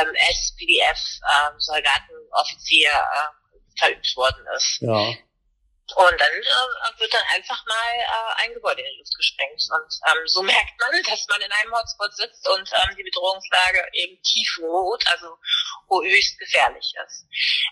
ähm, 0.01 0.13
SPDF-Soldaten, 0.15 2.13
äh, 2.13 2.31
Offizier 2.31 2.91
äh, 2.91 3.29
verübt 3.79 4.15
worden 4.15 4.45
ist. 4.55 4.81
Ja. 4.81 5.13
Und 5.95 6.19
dann 6.19 6.31
äh, 6.31 6.94
einfach 7.35 7.65
mal 7.65 7.91
äh, 7.99 8.43
ein 8.43 8.53
Gebäude 8.53 8.81
in 8.81 8.87
die 8.93 8.99
Luft 8.99 9.15
gesprengt. 9.15 9.61
Und 9.69 9.91
ähm, 10.07 10.27
so 10.27 10.41
merkt 10.55 10.79
man, 10.79 11.03
dass 11.03 11.27
man 11.27 11.41
in 11.41 11.51
einem 11.51 11.73
Hotspot 11.75 12.13
sitzt 12.15 12.47
und 12.49 12.69
ähm, 12.71 12.95
die 12.95 13.03
Bedrohungslage 13.03 13.87
eben 13.93 14.21
tiefrot, 14.23 15.03
also 15.07 15.37
höchst 15.89 16.39
gefährlich 16.39 16.93
ist. 17.05 17.27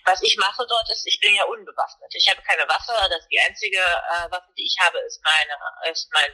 Was 0.05 0.21
ich 0.21 0.37
mache 0.37 0.65
dort 0.67 0.89
ist, 0.91 1.07
ich 1.07 1.19
bin 1.19 1.35
ja 1.35 1.43
unbewaffnet. 1.45 2.13
Ich 2.15 2.29
habe 2.29 2.41
keine 2.43 2.67
Waffe. 2.67 2.93
Das 3.09 3.27
die 3.27 3.39
einzige 3.39 3.79
äh, 3.79 4.31
Waffe, 4.31 4.51
die 4.57 4.65
ich 4.65 4.75
habe, 4.81 4.99
ist 4.99 5.21
meine, 5.23 5.91
ist 5.91 6.09
mein 6.13 6.31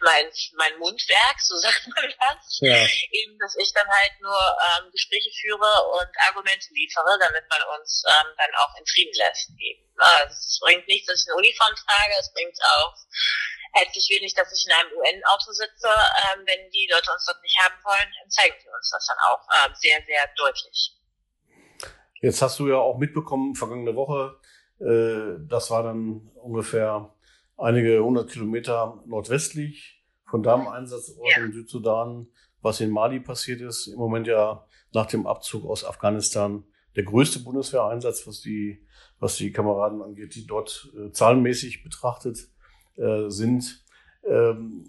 mein, 0.00 0.26
mein 0.56 0.78
Mundwerk, 0.78 1.40
so 1.40 1.56
sagt 1.56 1.88
man 1.88 2.06
das. 2.08 2.58
Ja. 2.60 2.86
Eben, 3.10 3.38
dass 3.38 3.56
ich 3.56 3.72
dann 3.72 3.88
halt 3.88 4.20
nur 4.20 4.38
ähm, 4.38 4.90
Gespräche 4.92 5.30
führe 5.40 5.70
und 5.92 6.10
Argumente 6.28 6.68
liefere, 6.72 7.18
damit 7.18 7.44
man 7.50 7.62
uns 7.78 8.02
ähm, 8.06 8.32
dann 8.36 8.54
auch 8.56 8.74
in 8.78 8.86
Frieden 8.86 9.14
lässt. 9.14 9.50
Eben. 9.58 9.84
Also, 9.96 10.34
es 10.34 10.58
bringt 10.62 10.86
nichts, 10.86 11.06
dass 11.08 11.22
ich 11.22 11.28
eine 11.28 11.38
Uniform 11.38 11.74
trage, 11.74 12.14
es 12.18 12.32
bringt 12.32 12.56
auch 12.62 12.94
herzlich 13.72 14.08
wenig, 14.10 14.34
dass 14.34 14.52
ich 14.52 14.64
in 14.66 14.72
einem 14.72 14.92
UN-Auto 14.96 15.52
sitze. 15.52 15.88
Ähm, 15.88 16.46
wenn 16.46 16.70
die 16.70 16.88
Leute 16.90 17.12
uns 17.12 17.24
dort 17.26 17.42
nicht 17.42 17.58
haben 17.60 17.76
wollen, 17.84 18.08
dann 18.20 18.30
zeigen 18.30 18.56
die 18.62 18.68
uns 18.68 18.90
das 18.90 19.06
dann 19.06 19.18
auch 19.26 19.42
ähm, 19.52 19.74
sehr, 19.74 19.98
sehr 20.06 20.28
deutlich. 20.36 20.94
Jetzt 22.20 22.42
hast 22.42 22.58
du 22.58 22.68
ja 22.68 22.76
auch 22.76 22.98
mitbekommen, 22.98 23.54
vergangene 23.54 23.94
Woche, 23.94 24.40
äh, 24.80 25.38
das 25.48 25.70
war 25.70 25.82
dann 25.82 26.30
ungefähr 26.34 27.14
einige 27.58 28.02
hundert 28.02 28.30
Kilometer 28.30 29.02
nordwestlich 29.06 30.04
von 30.30 30.42
deinem 30.42 30.68
Einsatzort 30.68 31.30
ja. 31.36 31.44
im 31.44 31.52
Südsudan, 31.52 32.28
was 32.62 32.80
in 32.80 32.90
Mali 32.90 33.20
passiert 33.20 33.60
ist. 33.60 33.88
Im 33.88 33.98
Moment 33.98 34.26
ja 34.26 34.64
nach 34.92 35.06
dem 35.06 35.26
Abzug 35.26 35.64
aus 35.64 35.84
Afghanistan 35.84 36.64
der 36.96 37.04
größte 37.04 37.40
Bundeswehreinsatz, 37.40 38.26
was 38.26 38.40
die, 38.40 38.84
was 39.18 39.36
die 39.36 39.52
Kameraden 39.52 40.02
angeht, 40.02 40.34
die 40.34 40.46
dort 40.46 40.92
äh, 40.96 41.12
zahlenmäßig 41.12 41.82
betrachtet 41.82 42.48
äh, 42.96 43.28
sind. 43.28 43.84
Ähm, 44.24 44.88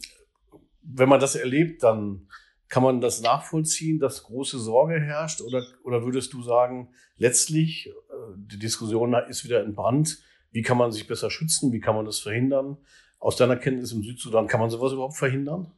wenn 0.81 1.09
man 1.09 1.19
das 1.19 1.35
erlebt, 1.35 1.83
dann 1.83 2.27
kann 2.67 2.83
man 2.83 3.01
das 3.01 3.21
nachvollziehen, 3.21 3.99
dass 3.99 4.23
große 4.23 4.59
Sorge 4.59 4.99
herrscht? 4.99 5.41
Oder, 5.41 5.63
oder 5.83 6.03
würdest 6.03 6.33
du 6.33 6.41
sagen, 6.41 6.93
letztlich, 7.17 7.87
äh, 7.87 7.91
die 8.35 8.59
Diskussion 8.59 9.13
ist 9.27 9.43
wieder 9.43 9.63
entbrannt, 9.63 10.19
wie 10.51 10.61
kann 10.61 10.77
man 10.77 10.91
sich 10.91 11.07
besser 11.07 11.29
schützen? 11.29 11.71
Wie 11.71 11.79
kann 11.79 11.95
man 11.95 12.05
das 12.05 12.19
verhindern? 12.19 12.77
Aus 13.19 13.35
deiner 13.35 13.57
Kenntnis 13.57 13.91
im 13.91 14.03
Südsudan, 14.03 14.47
kann 14.47 14.59
man 14.59 14.69
sowas 14.69 14.93
überhaupt 14.93 15.17
verhindern? 15.17 15.77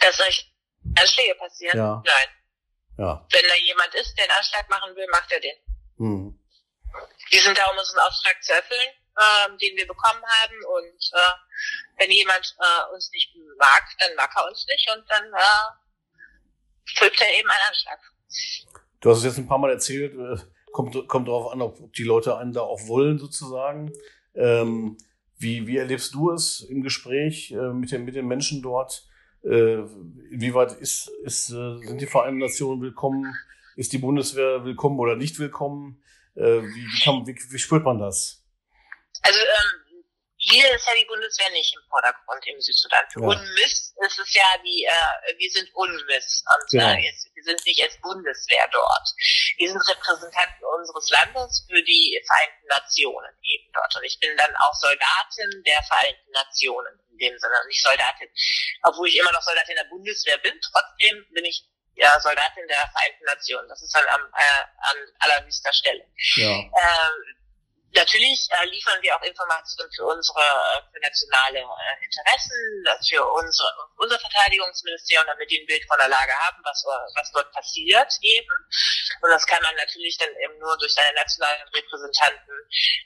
Dass 0.00 0.16
solche 0.16 0.44
Anschläge 0.98 1.34
passieren? 1.34 1.76
Ja. 1.76 2.02
Nein. 2.04 2.28
Ja. 2.98 3.26
Wenn 3.30 3.48
da 3.48 3.54
jemand 3.56 3.94
ist, 3.94 4.16
der 4.16 4.24
einen 4.24 4.38
Anschlag 4.38 4.70
machen 4.70 4.94
will, 4.96 5.06
macht 5.10 5.30
er 5.32 5.40
den. 5.40 5.56
Hm. 5.98 6.40
Wir 7.30 7.42
sind 7.42 7.58
da, 7.58 7.66
um 7.66 7.76
unseren 7.76 7.98
Auftrag 8.00 8.42
zu 8.42 8.52
erfüllen, 8.52 8.92
äh, 9.16 9.48
den 9.58 9.76
wir 9.76 9.86
bekommen 9.86 10.22
haben. 10.24 10.56
Und 10.64 11.10
äh, 11.12 11.98
wenn 11.98 12.10
jemand 12.10 12.56
äh, 12.58 12.94
uns 12.94 13.10
nicht 13.12 13.34
mag, 13.58 13.82
dann 13.98 14.14
mag 14.14 14.30
er 14.34 14.46
uns 14.46 14.64
nicht 14.66 14.90
und 14.96 15.04
dann 15.10 15.24
äh, 15.24 16.98
fügt 16.98 17.20
er 17.20 17.34
eben 17.34 17.50
einen 17.50 17.68
Anschlag. 17.68 18.00
Du 19.00 19.10
hast 19.10 19.18
es 19.18 19.24
jetzt 19.24 19.38
ein 19.38 19.48
paar 19.48 19.58
Mal 19.58 19.72
erzählt, 19.72 20.14
äh, 20.14 20.42
kommt, 20.76 21.08
kommt 21.08 21.28
darauf 21.28 21.52
an, 21.52 21.62
ob, 21.62 21.80
ob 21.80 21.92
die 21.94 22.04
Leute 22.04 22.36
einen 22.36 22.52
da 22.52 22.60
auch 22.60 22.86
wollen, 22.86 23.18
sozusagen. 23.18 23.92
Ähm, 24.34 24.98
wie, 25.38 25.66
wie 25.66 25.78
erlebst 25.78 26.14
du 26.14 26.30
es 26.30 26.60
im 26.60 26.82
Gespräch 26.82 27.50
äh, 27.52 27.72
mit, 27.72 27.92
den, 27.92 28.04
mit 28.04 28.14
den 28.14 28.26
Menschen 28.26 28.62
dort? 28.62 29.06
Äh, 29.42 29.78
inwieweit 30.30 30.72
ist, 30.72 31.08
ist, 31.24 31.48
äh, 31.48 31.78
sind 31.78 32.00
die 32.00 32.06
Vereinten 32.06 32.40
Nationen 32.40 32.82
willkommen? 32.82 33.34
Ist 33.76 33.94
die 33.94 33.98
Bundeswehr 33.98 34.66
willkommen 34.66 34.98
oder 35.00 35.16
nicht 35.16 35.38
willkommen? 35.38 36.02
Äh, 36.34 36.42
wie, 36.42 36.84
wie, 36.84 37.02
kann, 37.02 37.26
wie, 37.26 37.34
wie 37.34 37.58
spürt 37.58 37.84
man 37.84 37.98
das? 37.98 38.44
Also 39.22 39.38
ähm, 39.38 40.04
hier 40.36 40.74
ist 40.74 40.86
ja 40.86 40.92
die 41.00 41.06
Bundeswehr 41.06 41.50
nicht 41.52 41.74
im 41.74 41.88
Vordergrund 41.88 42.46
im 42.46 42.60
Südsudan. 42.60 43.04
Für 43.12 43.20
ja. 43.22 43.28
UNMIS 43.28 43.94
ist 44.06 44.18
es 44.18 44.34
ja 44.34 44.44
die, 44.62 44.84
äh, 44.84 45.38
wir 45.38 45.50
sind 45.50 45.74
UNMIS 45.74 46.44
und 46.54 46.78
ja. 46.78 46.92
äh, 46.92 47.02
wir 47.34 47.44
sind 47.44 47.64
nicht 47.64 47.82
als 47.82 47.98
Bundeswehr 48.00 48.68
dort. 48.72 49.08
Wir 49.58 49.68
sind 49.68 49.80
Repräsentanten 49.80 50.64
unseres 50.78 51.08
Landes 51.10 51.64
für 51.68 51.82
die 51.82 52.20
Vereinten 52.26 52.66
Nationen 52.68 53.32
eben 53.42 53.72
dort. 53.72 53.96
Und 53.96 54.04
ich 54.04 54.18
bin 54.20 54.36
dann 54.36 54.54
auch 54.56 54.74
Soldatin 54.74 55.62
der 55.64 55.82
Vereinten 55.82 56.30
Nationen 56.32 57.00
in 57.10 57.18
dem 57.18 57.38
Sinne, 57.38 57.54
nicht 57.66 57.82
Soldatin. 57.82 58.28
Obwohl 58.82 59.08
ich 59.08 59.16
immer 59.18 59.32
noch 59.32 59.42
Soldatin 59.42 59.76
der 59.76 59.88
Bundeswehr 59.88 60.38
bin, 60.38 60.58
trotzdem 60.60 61.24
bin 61.32 61.44
ich 61.44 61.64
ja, 61.96 62.20
Soldatin 62.20 62.66
der 62.68 62.88
Vereinten 62.92 63.24
Nationen. 63.24 63.68
Das 63.68 63.80
ist 63.82 63.94
dann 63.94 64.06
am, 64.08 64.20
äh, 64.36 64.64
an 64.90 64.96
allerhöchster 65.20 65.72
Stelle. 65.72 66.04
Ja. 66.36 66.60
Äh, 66.60 67.35
Natürlich 67.96 68.46
äh, 68.50 68.66
liefern 68.66 69.00
wir 69.00 69.16
auch 69.16 69.22
Informationen 69.22 69.90
für 69.96 70.04
unsere 70.04 70.40
äh, 70.40 70.82
für 70.92 71.00
nationale 71.00 71.60
äh, 71.60 72.04
Interessen, 72.04 72.84
für 73.08 73.24
unsere, 73.24 73.68
unser 73.96 74.18
Verteidigungsministerium, 74.18 75.26
damit 75.26 75.50
die 75.50 75.60
ein 75.60 75.66
Bild 75.66 75.82
von 75.86 75.96
der 75.98 76.08
Lage 76.08 76.32
haben, 76.32 76.60
was, 76.62 76.84
äh, 76.84 77.18
was 77.18 77.32
dort 77.32 77.50
passiert 77.52 78.12
eben. 78.20 78.54
Und 79.22 79.30
das 79.30 79.46
kann 79.46 79.62
man 79.62 79.74
natürlich 79.76 80.18
dann 80.18 80.28
eben 80.44 80.58
nur 80.58 80.76
durch 80.78 80.92
seine 80.92 81.14
nationalen 81.14 81.68
Repräsentanten 81.74 82.54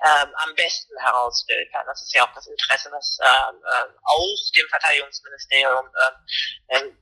ähm, 0.04 0.34
am 0.34 0.54
besten 0.56 0.98
herausfiltern. 0.98 1.86
Das 1.86 2.02
ist 2.02 2.12
ja 2.12 2.26
auch 2.26 2.34
das 2.34 2.48
Interesse, 2.48 2.90
was 2.90 3.18
ähm, 3.22 3.62
äh, 3.64 3.86
auch 4.02 4.50
dem 4.56 4.68
Verteidigungsministerium 4.68 5.88
äh, 5.94 6.78
äh, 6.78 6.92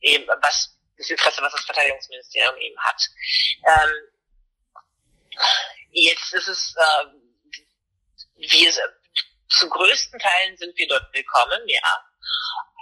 eben, 0.00 0.26
was 0.40 0.72
das 0.96 1.10
Interesse, 1.10 1.42
was 1.42 1.52
das 1.52 1.64
Verteidigungsministerium 1.66 2.56
eben 2.56 2.78
hat. 2.80 3.02
Ähm, 3.68 3.92
Jetzt 5.96 6.34
ist 6.34 6.48
es, 6.48 6.74
äh, 6.76 7.06
wir, 8.36 8.72
zu 9.48 9.68
größten 9.68 10.18
Teilen 10.18 10.56
sind 10.56 10.76
wir 10.76 10.88
dort 10.88 11.12
willkommen, 11.12 11.60
ja. 11.66 12.04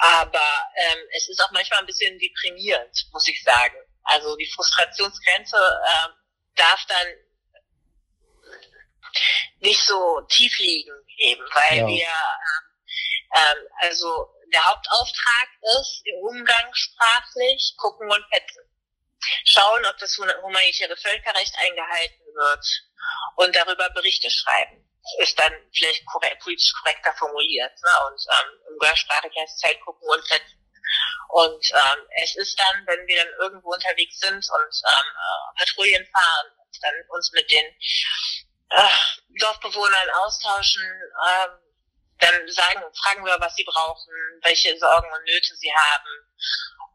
Aber 0.01 0.69
ähm, 0.77 0.99
es 1.17 1.29
ist 1.29 1.41
auch 1.43 1.51
manchmal 1.53 1.81
ein 1.81 1.87
bisschen 1.87 2.19
deprimierend, 2.19 3.07
muss 3.13 3.29
ich 3.29 3.43
sagen. 3.43 3.77
Also 4.05 4.37
die 4.37 4.51
Frustrationsgrenze 4.55 5.57
äh, 5.57 6.09
darf 6.57 6.85
dann 6.89 7.07
nicht 9.61 9.81
so 9.87 10.21
tief 10.29 10.59
liegen 10.59 10.93
eben, 11.19 11.45
weil 11.53 11.79
ja. 11.79 11.87
wir 11.87 12.07
ähm, 12.07 12.65
ähm, 13.35 13.69
also 13.79 14.29
der 14.53 14.65
Hauptauftrag 14.65 15.49
ist 15.81 16.03
im 16.05 16.21
Umgang 16.21 16.75
sprachlich 16.75 17.75
gucken 17.77 18.11
und 18.11 18.31
petzen. 18.31 18.63
Schauen, 19.45 19.85
ob 19.87 19.99
das 19.99 20.17
humanitäre 20.19 20.97
Völkerrecht 20.97 21.55
eingehalten 21.59 22.25
wird 22.35 22.67
und 23.37 23.57
darüber 23.57 23.89
Berichte 23.91 24.31
schreiben. 24.31 24.84
Ist 25.19 25.39
dann 25.39 25.53
vielleicht 25.73 26.05
korrekt, 26.07 26.43
politisch 26.43 26.73
korrekter 26.81 27.13
formuliert. 27.19 27.73
Ne? 27.83 27.91
Und 28.09 28.21
ähm, 28.33 28.49
im 28.69 29.45
es 29.45 29.63
halt 29.63 29.81
gucken 29.81 30.09
und 30.09 30.25
setzen. 30.25 30.61
Und 31.29 31.71
ähm, 31.73 32.07
es 32.23 32.37
ist 32.37 32.59
dann, 32.59 32.87
wenn 32.87 33.07
wir 33.07 33.25
dann 33.25 33.35
irgendwo 33.41 33.73
unterwegs 33.73 34.19
sind 34.21 34.37
und 34.37 34.75
ähm, 34.91 35.09
äh, 35.09 35.59
Patrouillen 35.59 36.07
fahren 36.07 36.53
dann 36.85 36.95
uns 37.09 37.33
mit 37.33 37.51
den 37.51 37.67
äh, 38.71 39.39
Dorfbewohnern 39.41 40.11
austauschen, 40.25 40.83
ähm, 40.83 41.51
dann 42.19 42.49
sagen, 42.49 42.83
fragen 43.03 43.25
wir, 43.25 43.37
was 43.41 43.55
sie 43.57 43.65
brauchen, 43.65 44.13
welche 44.43 44.77
Sorgen 44.79 45.11
und 45.13 45.25
Nöte 45.25 45.55
sie 45.57 45.73
haben. 45.75 46.11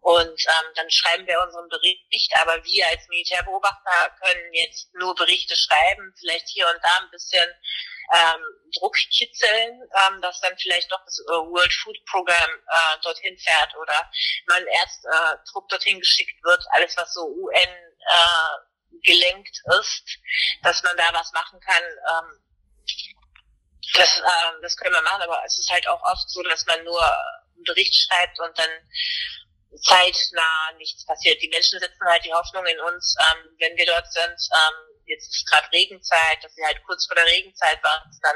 Und 0.01 0.39
ähm, 0.47 0.71
dann 0.75 0.89
schreiben 0.89 1.27
wir 1.27 1.41
unseren 1.41 1.67
Bericht, 1.67 2.31
aber 2.39 2.63
wir 2.63 2.87
als 2.87 3.07
Militärbeobachter 3.09 4.15
können 4.23 4.53
jetzt 4.53 4.93
nur 4.95 5.13
Berichte 5.15 5.55
schreiben, 5.55 6.13
vielleicht 6.17 6.47
hier 6.47 6.67
und 6.67 6.79
da 6.81 6.97
ein 7.01 7.11
bisschen 7.11 7.49
ähm, 8.13 8.41
Druck 8.79 8.95
kitzeln, 8.95 9.81
ähm, 9.81 10.21
dass 10.21 10.39
dann 10.39 10.57
vielleicht 10.57 10.91
doch 10.91 11.03
das 11.05 11.19
äh, 11.19 11.31
World 11.31 11.73
Food 11.73 11.97
Program 12.05 12.49
äh, 12.49 12.97
dorthin 13.03 13.37
fährt 13.37 13.75
oder 13.75 14.09
ein 14.51 14.65
Ärztetrupp 14.67 15.65
äh, 15.65 15.69
dorthin 15.69 15.99
geschickt 15.99 16.43
wird, 16.43 16.63
alles 16.71 16.95
was 16.97 17.13
so 17.13 17.27
UN 17.27 17.69
äh, 18.09 18.99
gelenkt 19.03 19.61
ist, 19.79 20.17
dass 20.63 20.81
man 20.83 20.95
da 20.97 21.13
was 21.13 21.31
machen 21.33 21.59
kann. 21.59 21.83
Ähm, 21.83 22.43
das, 23.93 24.19
äh, 24.19 24.61
das 24.61 24.75
können 24.77 24.95
wir 24.95 25.01
machen, 25.01 25.21
aber 25.21 25.43
es 25.45 25.57
ist 25.57 25.69
halt 25.69 25.87
auch 25.87 26.01
oft 26.03 26.29
so, 26.29 26.41
dass 26.43 26.65
man 26.65 26.83
nur 26.83 27.03
einen 27.03 27.63
Bericht 27.63 27.93
schreibt 27.93 28.39
und 28.39 28.57
dann 28.57 28.69
zeitnah 29.77 30.71
nichts 30.77 31.05
passiert. 31.05 31.41
Die 31.41 31.49
Menschen 31.49 31.79
setzen 31.79 32.05
halt 32.05 32.25
die 32.25 32.33
Hoffnung 32.33 32.65
in 32.65 32.79
uns, 32.79 33.15
ähm, 33.19 33.55
wenn 33.59 33.77
wir 33.77 33.85
dort 33.85 34.11
sind, 34.11 34.37
ähm, 34.53 34.89
jetzt 35.05 35.29
ist 35.29 35.49
gerade 35.49 35.71
Regenzeit, 35.71 36.43
dass 36.43 36.55
wir 36.55 36.65
halt 36.65 36.81
kurz 36.85 37.05
vor 37.05 37.15
der 37.15 37.25
Regenzeit 37.25 37.81
waren, 37.83 38.03
dann, 38.21 38.35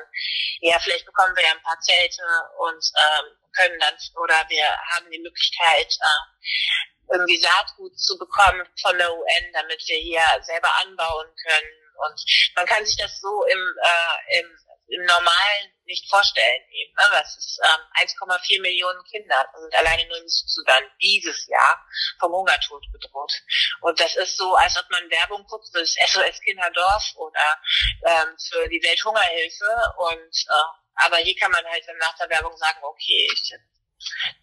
ja, 0.61 0.79
vielleicht 0.79 1.05
bekommen 1.05 1.35
wir 1.35 1.43
ja 1.43 1.51
ein 1.51 1.63
paar 1.63 1.79
Zelte 1.79 2.23
und 2.57 2.83
ähm, 2.97 3.25
können 3.55 3.79
dann, 3.79 3.95
oder 4.21 4.45
wir 4.49 4.65
haben 4.95 5.09
die 5.11 5.19
Möglichkeit, 5.19 5.93
äh, 6.01 7.13
irgendwie 7.13 7.37
Saatgut 7.37 7.97
zu 7.99 8.17
bekommen 8.17 8.65
von 8.81 8.97
der 8.97 9.11
UN, 9.13 9.53
damit 9.53 9.83
wir 9.87 9.97
hier 9.97 10.23
selber 10.41 10.69
anbauen 10.81 11.27
können. 11.45 11.67
Und 12.07 12.23
man 12.55 12.65
kann 12.65 12.85
sich 12.85 12.97
das 12.97 13.19
so 13.19 13.45
im, 13.45 13.75
äh, 13.83 14.39
im 14.39 14.57
im 14.87 15.05
Normalen 15.05 15.71
nicht 15.85 16.09
vorstellen 16.09 16.61
eben. 16.71 16.93
Ne? 16.93 17.03
Das 17.11 17.37
ist 17.37 17.59
ähm, 17.63 18.05
1,4 18.07 18.61
Millionen 18.61 19.03
Kinder 19.05 19.45
sind 19.59 19.75
alleine 19.75 20.07
nur 20.07 20.17
in 20.17 20.27
Sudan 20.27 20.83
dieses 21.01 21.47
Jahr 21.47 21.85
vom 22.19 22.31
Hungertod 22.31 22.83
bedroht. 22.91 23.33
Und 23.81 23.99
das 23.99 24.15
ist 24.15 24.37
so, 24.37 24.55
als 24.55 24.77
ob 24.77 24.89
man 24.91 25.09
Werbung 25.09 25.45
guckt 25.47 25.67
für 25.71 25.79
das 25.79 25.95
SOS 26.07 26.39
Kinderdorf 26.41 27.03
oder 27.15 27.61
ähm, 28.05 28.35
für 28.37 28.67
die 28.69 28.81
Welthungerhilfe. 28.83 29.93
Und 29.97 30.35
äh, 30.49 31.05
aber 31.05 31.17
hier 31.17 31.35
kann 31.35 31.51
man 31.51 31.65
halt 31.65 31.83
dann 31.87 31.97
nach 31.97 32.15
der 32.17 32.29
Werbung 32.29 32.55
sagen, 32.57 32.79
okay, 32.83 33.27
ich, 33.33 33.53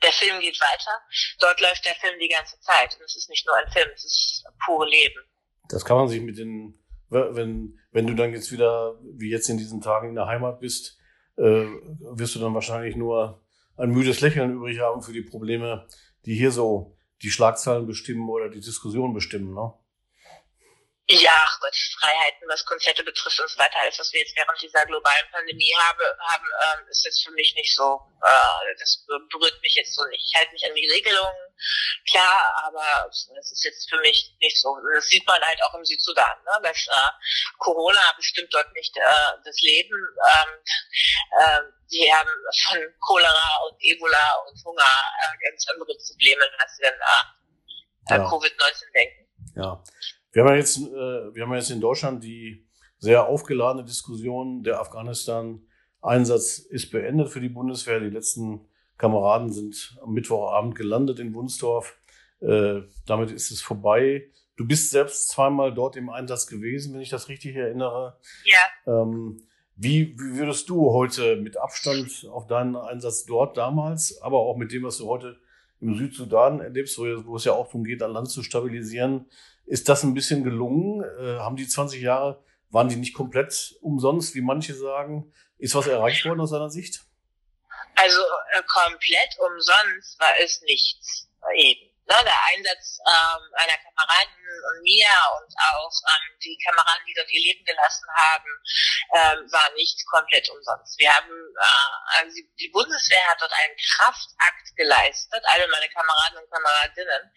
der 0.02 0.12
Film 0.12 0.40
geht 0.40 0.60
weiter. 0.60 1.02
Dort 1.38 1.60
läuft 1.60 1.84
der 1.84 1.94
Film 1.96 2.18
die 2.18 2.28
ganze 2.28 2.58
Zeit. 2.60 2.96
Und 2.96 3.04
es 3.04 3.16
ist 3.16 3.28
nicht 3.28 3.46
nur 3.46 3.56
ein 3.56 3.70
Film, 3.70 3.90
es 3.94 4.04
ist 4.04 4.44
pure 4.64 4.88
Leben. 4.88 5.20
Das 5.68 5.84
kann 5.84 5.96
man 5.96 6.08
sich 6.08 6.20
mit 6.20 6.38
den 6.38 6.80
wenn, 7.10 7.79
wenn 7.92 8.06
du 8.06 8.14
dann 8.14 8.32
jetzt 8.32 8.52
wieder, 8.52 8.98
wie 9.02 9.30
jetzt 9.30 9.48
in 9.48 9.58
diesen 9.58 9.80
Tagen 9.80 10.10
in 10.10 10.14
der 10.14 10.26
Heimat 10.26 10.60
bist, 10.60 10.98
äh, 11.36 11.42
wirst 11.42 12.34
du 12.34 12.38
dann 12.38 12.54
wahrscheinlich 12.54 12.96
nur 12.96 13.42
ein 13.76 13.90
müdes 13.90 14.20
Lächeln 14.20 14.52
übrig 14.52 14.80
haben 14.80 15.02
für 15.02 15.12
die 15.12 15.22
Probleme, 15.22 15.86
die 16.26 16.34
hier 16.34 16.52
so 16.52 16.96
die 17.22 17.30
Schlagzeilen 17.30 17.86
bestimmen 17.86 18.28
oder 18.28 18.48
die 18.48 18.60
Diskussion 18.60 19.14
bestimmen, 19.14 19.54
ne? 19.54 19.72
Ja, 21.10 21.34
ach 21.34 21.58
Gott, 21.58 21.74
Freiheiten, 21.98 22.46
was 22.46 22.64
Konzerte 22.64 23.02
betrifft 23.02 23.40
und 23.40 23.50
so 23.50 23.58
weiter, 23.58 23.74
alles, 23.82 23.98
was 23.98 24.12
wir 24.12 24.20
jetzt 24.20 24.36
während 24.36 24.62
dieser 24.62 24.86
globalen 24.86 25.26
Pandemie 25.32 25.74
habe, 25.76 26.04
haben, 26.20 26.46
ähm, 26.46 26.86
ist 26.88 27.04
jetzt 27.04 27.24
für 27.24 27.32
mich 27.32 27.52
nicht 27.56 27.74
so, 27.74 28.00
äh, 28.22 28.74
das 28.78 29.04
berührt 29.28 29.60
mich 29.60 29.74
jetzt 29.74 29.92
so 29.92 30.06
nicht. 30.06 30.24
Ich 30.24 30.38
halte 30.38 30.52
mich 30.52 30.64
an 30.64 30.74
die 30.76 30.86
Regelungen, 30.86 31.49
klar, 32.10 32.54
aber 32.66 33.06
das 33.08 33.52
ist 33.52 33.64
jetzt 33.64 33.88
für 33.90 34.00
mich 34.00 34.36
nicht 34.40 34.60
so. 34.60 34.76
Das 34.94 35.06
sieht 35.06 35.26
man 35.26 35.40
halt 35.40 35.62
auch 35.62 35.74
im 35.74 35.84
Südsudan, 35.84 36.36
ne? 36.44 36.62
dass 36.62 36.86
äh, 36.86 37.10
Corona 37.58 38.12
bestimmt 38.16 38.52
dort 38.52 38.72
nicht 38.74 38.96
äh, 38.96 39.36
das 39.44 39.60
Leben. 39.60 39.96
Ähm, 40.34 40.48
äh, 41.40 41.60
die 41.90 42.10
haben 42.12 42.30
von 42.68 42.78
Cholera 43.00 43.58
und 43.68 43.76
Ebola 43.80 44.44
und 44.48 44.64
Hunger 44.64 44.82
äh, 44.82 45.50
ganz 45.50 45.66
andere 45.70 45.96
Probleme, 45.96 46.42
als 46.58 46.76
sie 46.76 46.82
dann 46.82 46.94
äh, 46.94 48.22
ja. 48.22 48.28
Covid-19 48.28 48.92
denken. 48.94 49.26
Ja. 49.56 49.82
Wir 50.32 50.42
haben 50.42 50.50
ja 50.50 50.56
jetzt, 50.56 50.78
äh, 50.78 51.34
wir 51.34 51.42
haben 51.42 51.52
ja 51.52 51.58
jetzt 51.58 51.70
in 51.70 51.80
Deutschland 51.80 52.22
die 52.22 52.68
sehr 52.98 53.26
aufgeladene 53.26 53.84
Diskussion. 53.84 54.62
Der 54.62 54.80
Afghanistan-Einsatz 54.80 56.58
ist 56.58 56.90
beendet 56.90 57.30
für 57.30 57.40
die 57.40 57.48
Bundeswehr. 57.48 57.98
Die 58.00 58.10
letzten 58.10 58.69
Kameraden 59.00 59.50
sind 59.50 59.98
am 60.02 60.12
Mittwochabend 60.12 60.74
gelandet 60.74 61.18
in 61.20 61.32
Wunsdorf. 61.32 61.98
Äh, 62.40 62.82
damit 63.06 63.30
ist 63.30 63.50
es 63.50 63.62
vorbei. 63.62 64.28
Du 64.56 64.66
bist 64.66 64.90
selbst 64.90 65.30
zweimal 65.30 65.72
dort 65.72 65.96
im 65.96 66.10
Einsatz 66.10 66.46
gewesen, 66.46 66.92
wenn 66.92 67.00
ich 67.00 67.08
das 67.08 67.30
richtig 67.30 67.56
erinnere. 67.56 68.18
Ja. 68.44 69.02
Ähm, 69.02 69.42
wie, 69.74 70.14
wie 70.18 70.38
würdest 70.38 70.68
du 70.68 70.90
heute 70.90 71.36
mit 71.36 71.56
Abstand 71.56 72.28
auf 72.30 72.46
deinen 72.46 72.76
Einsatz 72.76 73.24
dort 73.24 73.56
damals, 73.56 74.20
aber 74.20 74.38
auch 74.38 74.58
mit 74.58 74.70
dem, 74.70 74.82
was 74.82 74.98
du 74.98 75.06
heute 75.06 75.38
im 75.80 75.96
Südsudan 75.96 76.60
erlebst, 76.60 76.98
wo, 76.98 77.04
wo 77.24 77.36
es 77.36 77.44
ja 77.44 77.52
auch 77.52 77.68
darum 77.68 77.84
geht, 77.84 78.02
ein 78.02 78.10
Land 78.10 78.28
zu 78.28 78.42
stabilisieren, 78.42 79.24
ist 79.64 79.88
das 79.88 80.04
ein 80.04 80.12
bisschen 80.12 80.44
gelungen? 80.44 81.02
Äh, 81.18 81.38
haben 81.38 81.56
die 81.56 81.66
20 81.66 82.02
Jahre, 82.02 82.42
waren 82.68 82.90
die 82.90 82.96
nicht 82.96 83.14
komplett 83.14 83.78
umsonst, 83.80 84.34
wie 84.34 84.42
manche 84.42 84.74
sagen? 84.74 85.32
Ist 85.56 85.74
was 85.74 85.86
erreicht 85.86 86.26
worden 86.26 86.40
aus 86.40 86.50
deiner 86.50 86.68
Sicht? 86.68 87.06
Also 88.00 88.20
äh, 88.52 88.62
komplett 88.62 89.38
umsonst 89.38 90.18
war 90.18 90.34
es 90.38 90.60
nichts. 90.62 91.28
Eben. 91.54 91.90
Ne, 92.06 92.16
der 92.24 92.44
Einsatz 92.46 92.98
ähm, 93.06 93.42
einer 93.54 93.76
Kameraden 93.76 94.44
und 94.66 94.82
mir 94.82 95.12
und 95.38 95.54
auch 95.70 95.92
ähm, 96.08 96.38
die 96.42 96.58
Kameraden, 96.66 97.06
die 97.06 97.14
dort 97.14 97.30
ihr 97.30 97.40
Leben 97.40 97.64
gelassen 97.64 98.08
haben, 98.16 98.50
ähm, 99.14 99.52
war 99.52 99.70
nicht 99.74 100.04
komplett 100.10 100.48
umsonst. 100.48 100.98
Wir 100.98 101.14
haben, 101.14 101.30
äh, 101.30 102.18
also 102.18 102.36
die 102.58 102.68
Bundeswehr 102.68 103.28
hat 103.28 103.40
dort 103.40 103.52
einen 103.52 103.76
Kraftakt 103.76 104.76
geleistet, 104.76 105.44
alle 105.46 105.68
meine 105.68 105.88
Kameraden 105.90 106.38
und 106.38 106.50
Kameradinnen, 106.50 107.32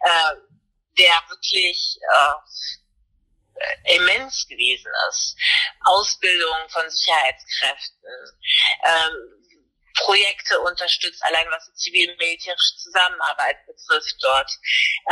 äh, 0.00 0.34
der 0.98 1.22
wirklich 1.30 1.98
äh, 2.12 3.94
immens 3.96 4.46
gewesen 4.48 4.92
ist. 5.08 5.36
Ausbildung 5.84 6.68
von 6.68 6.90
Sicherheitskräften, 6.90 8.14
ähm, 8.84 9.39
Projekte 10.04 10.58
unterstützt, 10.60 11.22
allein 11.24 11.46
was 11.50 11.66
die 11.66 11.74
zivil-militärische 11.74 12.76
Zusammenarbeit 12.76 13.66
betrifft 13.66 14.16
dort. 14.22 14.50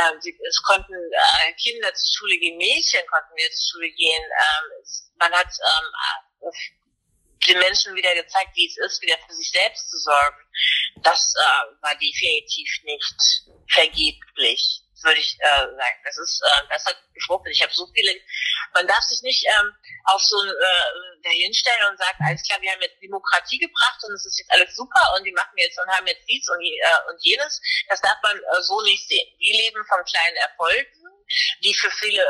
Ähm, 0.01 0.19
sie, 0.21 0.37
es 0.47 0.61
konnten 0.63 0.93
äh, 0.93 1.53
Kinder 1.53 1.93
zur 1.93 2.07
Schule 2.17 2.37
gehen, 2.37 2.57
Mädchen 2.57 3.05
konnten 3.07 3.35
wieder 3.35 3.51
zur 3.51 3.71
Schule 3.71 3.91
gehen. 3.91 4.23
Ähm, 4.23 4.81
es, 4.81 5.11
man 5.19 5.31
hat 5.33 5.47
ähm, 5.47 6.51
den 7.47 7.59
Menschen 7.59 7.95
wieder 7.95 8.13
gezeigt, 8.15 8.55
wie 8.55 8.67
es 8.67 8.77
ist, 8.77 9.01
wieder 9.01 9.17
für 9.27 9.33
sich 9.33 9.51
selbst 9.51 9.89
zu 9.89 9.97
sorgen. 9.97 10.37
Das 11.03 11.33
äh, 11.37 11.83
war 11.83 11.95
definitiv 11.95 12.69
nicht 12.83 13.15
vergeblich 13.69 14.83
würde 15.03 15.19
ich 15.19 15.37
äh, 15.39 15.65
sagen. 15.65 15.99
Das 16.03 16.17
ist, 16.17 16.41
äh, 16.41 16.61
das 16.69 16.85
hat 16.85 16.97
gefruchtet. 17.13 17.53
Ich 17.53 17.61
habe 17.61 17.73
so 17.73 17.87
viele. 17.93 18.13
Man 18.73 18.87
darf 18.87 19.03
sich 19.03 19.21
nicht 19.21 19.45
ähm, 19.45 19.73
auf 20.05 20.21
so 20.21 20.37
äh, 20.43 21.21
dahinstellen 21.23 21.89
und 21.91 21.97
sagen, 21.97 22.17
alles 22.25 22.43
klar, 22.43 22.61
wir 22.61 22.71
haben 22.71 22.81
jetzt 22.81 23.01
Demokratie 23.01 23.59
gebracht 23.59 23.99
und 24.03 24.13
es 24.13 24.25
ist 24.25 24.39
jetzt 24.39 24.51
alles 24.51 24.75
super 24.75 25.01
und 25.17 25.23
die 25.23 25.31
machen 25.31 25.55
jetzt 25.55 25.79
und 25.79 25.89
haben 25.89 26.07
jetzt 26.07 26.27
dies 26.27 26.47
und, 26.49 26.61
äh, 26.61 27.11
und 27.11 27.17
jenes. 27.21 27.61
Das 27.87 28.01
darf 28.01 28.17
man 28.23 28.37
äh, 28.37 28.61
so 28.61 28.81
nicht 28.81 29.07
sehen. 29.07 29.27
Wir 29.37 29.53
leben 29.53 29.83
von 29.85 30.03
kleinen 30.05 30.37
Erfolgen, 30.37 31.25
die 31.63 31.73
für 31.73 31.91
viele 31.91 32.25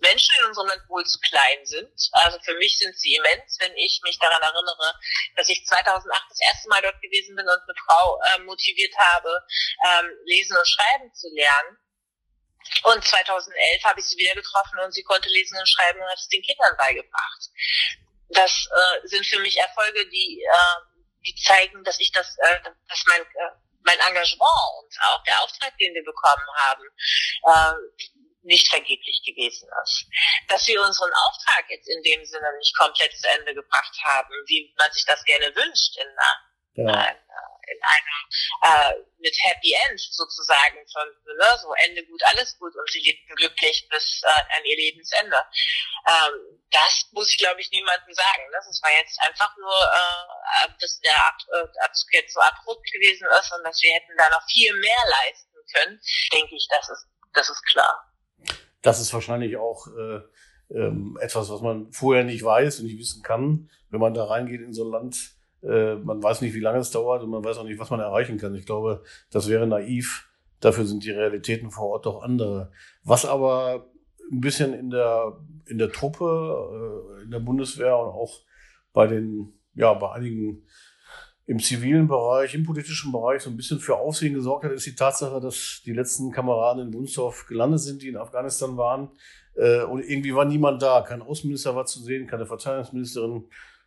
Menschen 0.00 0.34
in 0.40 0.46
unserem 0.46 0.68
Land 0.68 0.82
wohl 0.88 1.04
zu 1.04 1.18
klein 1.20 1.64
sind. 1.64 1.92
Also 2.12 2.38
für 2.44 2.54
mich 2.54 2.78
sind 2.78 2.96
sie 2.98 3.14
immens, 3.14 3.56
wenn 3.60 3.76
ich 3.76 4.00
mich 4.02 4.18
daran 4.18 4.42
erinnere, 4.42 4.94
dass 5.36 5.48
ich 5.48 5.64
2008 5.66 6.24
das 6.30 6.40
erste 6.40 6.68
Mal 6.68 6.82
dort 6.82 7.00
gewesen 7.00 7.36
bin 7.36 7.46
und 7.46 7.60
eine 7.62 7.74
Frau 7.86 8.20
äh, 8.22 8.38
motiviert 8.40 8.94
habe, 8.96 9.30
ähm, 9.86 10.10
lesen 10.24 10.56
und 10.56 10.68
schreiben 10.68 11.12
zu 11.14 11.28
lernen. 11.34 11.78
Und 12.84 13.04
2011 13.04 13.84
habe 13.84 14.00
ich 14.00 14.06
sie 14.06 14.16
wieder 14.16 14.34
getroffen 14.34 14.78
und 14.80 14.92
sie 14.92 15.02
konnte 15.02 15.28
lesen 15.28 15.58
und 15.58 15.68
schreiben 15.68 16.00
und 16.00 16.08
hat 16.08 16.18
es 16.18 16.28
den 16.28 16.42
Kindern 16.42 16.76
beigebracht. 16.76 17.50
Das 18.30 18.68
äh, 18.70 19.06
sind 19.06 19.26
für 19.26 19.38
mich 19.40 19.58
Erfolge, 19.58 20.08
die, 20.08 20.42
äh, 20.42 20.80
die 21.26 21.34
zeigen, 21.36 21.84
dass 21.84 22.00
ich 22.00 22.10
das, 22.12 22.36
äh, 22.38 22.60
dass 22.88 23.04
mein, 23.06 23.20
äh, 23.20 23.50
mein 23.84 23.98
Engagement 24.00 24.40
und 24.82 24.96
auch 25.02 25.22
der 25.24 25.42
Auftrag, 25.42 25.76
den 25.78 25.94
wir 25.94 26.04
bekommen 26.04 26.48
haben, 26.56 26.84
äh, 27.46 28.04
nicht 28.42 28.68
vergeblich 28.68 29.22
gewesen 29.24 29.68
ist. 29.84 30.06
Dass 30.48 30.66
wir 30.66 30.80
unseren 30.82 31.12
Auftrag 31.12 31.64
jetzt 31.68 31.88
in 31.88 32.02
dem 32.02 32.24
Sinne 32.24 32.56
nicht 32.58 32.76
komplett 32.76 33.16
zu 33.16 33.28
Ende 33.28 33.54
gebracht 33.54 33.96
haben, 34.04 34.34
wie 34.46 34.74
man 34.78 34.92
sich 34.92 35.04
das 35.06 35.24
gerne 35.24 35.54
wünscht 35.54 35.96
in 35.96 36.08
einer, 36.08 36.92
ja. 36.92 37.08
einer 37.08 37.53
in 37.66 37.78
einer 37.82 38.18
äh, 38.62 38.94
mit 39.18 39.36
Happy 39.42 39.74
End 39.88 40.00
sozusagen 40.00 40.78
von 40.92 41.08
ne, 41.24 41.58
so 41.60 41.72
Ende 41.84 42.04
gut, 42.06 42.22
alles 42.24 42.58
gut 42.58 42.74
und 42.76 42.90
sie 42.90 43.00
lebten 43.00 43.34
glücklich 43.36 43.88
bis 43.90 44.22
äh, 44.22 44.56
an 44.56 44.64
ihr 44.64 44.76
Lebensende. 44.76 45.36
Ähm, 46.06 46.60
das 46.70 47.08
muss 47.12 47.30
ich 47.30 47.38
glaube 47.38 47.60
ich 47.60 47.70
niemandem 47.70 48.12
sagen. 48.12 48.42
Ne? 48.50 48.58
Das 48.64 48.80
war 48.82 48.90
jetzt 48.92 49.18
einfach 49.22 49.56
nur, 49.56 49.74
äh, 49.74 50.68
dass 50.80 51.00
der 51.00 51.16
Ab 51.16 51.38
äh, 51.52 51.84
Abzug 51.84 52.12
jetzt 52.12 52.34
so 52.34 52.40
abrupt 52.40 52.90
gewesen 52.92 53.26
ist 53.38 53.52
und 53.52 53.64
dass 53.64 53.80
wir 53.82 53.94
hätten 53.94 54.16
da 54.16 54.28
noch 54.30 54.44
viel 54.48 54.72
mehr 54.78 55.02
leisten 55.22 55.54
können, 55.72 56.00
denke 56.32 56.54
ich, 56.54 56.68
das 56.70 56.88
ist, 56.88 57.06
das 57.32 57.48
ist 57.48 57.64
klar. 57.66 58.12
Das 58.82 59.00
ist 59.00 59.12
wahrscheinlich 59.14 59.56
auch 59.56 59.86
äh, 59.86 60.20
ähm, 60.70 61.18
etwas, 61.20 61.48
was 61.50 61.60
man 61.60 61.92
vorher 61.92 62.24
nicht 62.24 62.42
weiß 62.42 62.80
und 62.80 62.86
nicht 62.86 62.98
wissen 62.98 63.22
kann, 63.22 63.70
wenn 63.90 64.00
man 64.00 64.14
da 64.14 64.24
reingeht 64.24 64.60
in 64.60 64.74
so 64.74 64.84
ein 64.84 64.90
Land 64.90 65.33
äh, 65.66 65.96
man 65.96 66.22
weiß 66.22 66.40
nicht, 66.42 66.54
wie 66.54 66.60
lange 66.60 66.78
es 66.78 66.90
dauert 66.90 67.22
und 67.22 67.30
man 67.30 67.44
weiß 67.44 67.58
auch 67.58 67.64
nicht, 67.64 67.78
was 67.78 67.90
man 67.90 68.00
erreichen 68.00 68.38
kann. 68.38 68.54
Ich 68.54 68.66
glaube, 68.66 69.02
das 69.30 69.48
wäre 69.48 69.66
naiv. 69.66 70.28
Dafür 70.60 70.84
sind 70.84 71.04
die 71.04 71.10
Realitäten 71.10 71.70
vor 71.70 71.88
Ort 71.88 72.06
doch 72.06 72.22
andere. 72.22 72.70
Was 73.02 73.24
aber 73.24 73.86
ein 74.30 74.40
bisschen 74.40 74.72
in 74.72 74.90
der, 74.90 75.38
in 75.66 75.78
der 75.78 75.90
Truppe, 75.92 77.18
äh, 77.20 77.24
in 77.24 77.30
der 77.30 77.40
Bundeswehr 77.40 77.96
und 77.98 78.08
auch 78.08 78.40
bei 78.92 79.06
den, 79.06 79.52
ja, 79.74 79.92
bei 79.94 80.12
einigen 80.12 80.64
im 81.46 81.58
zivilen 81.58 82.08
Bereich, 82.08 82.54
im 82.54 82.64
politischen 82.64 83.12
Bereich 83.12 83.42
so 83.42 83.50
ein 83.50 83.56
bisschen 83.56 83.78
für 83.78 83.96
Aufsehen 83.96 84.34
gesorgt 84.34 84.64
hat, 84.64 84.72
ist 84.72 84.86
die 84.86 84.94
Tatsache, 84.94 85.40
dass 85.40 85.82
die 85.84 85.92
letzten 85.92 86.30
Kameraden 86.30 86.86
in 86.86 86.94
Wunsdorf 86.94 87.46
gelandet 87.46 87.80
sind, 87.80 88.00
die 88.02 88.08
in 88.08 88.16
Afghanistan 88.16 88.76
waren. 88.76 89.10
Äh, 89.54 89.82
und 89.82 90.00
irgendwie 90.00 90.34
war 90.34 90.46
niemand 90.46 90.80
da. 90.80 91.02
Kein 91.02 91.20
Außenminister 91.20 91.76
war 91.76 91.84
zu 91.84 92.00
sehen, 92.00 92.26
keine 92.26 92.46
Verteidigungsministerin, 92.46 93.44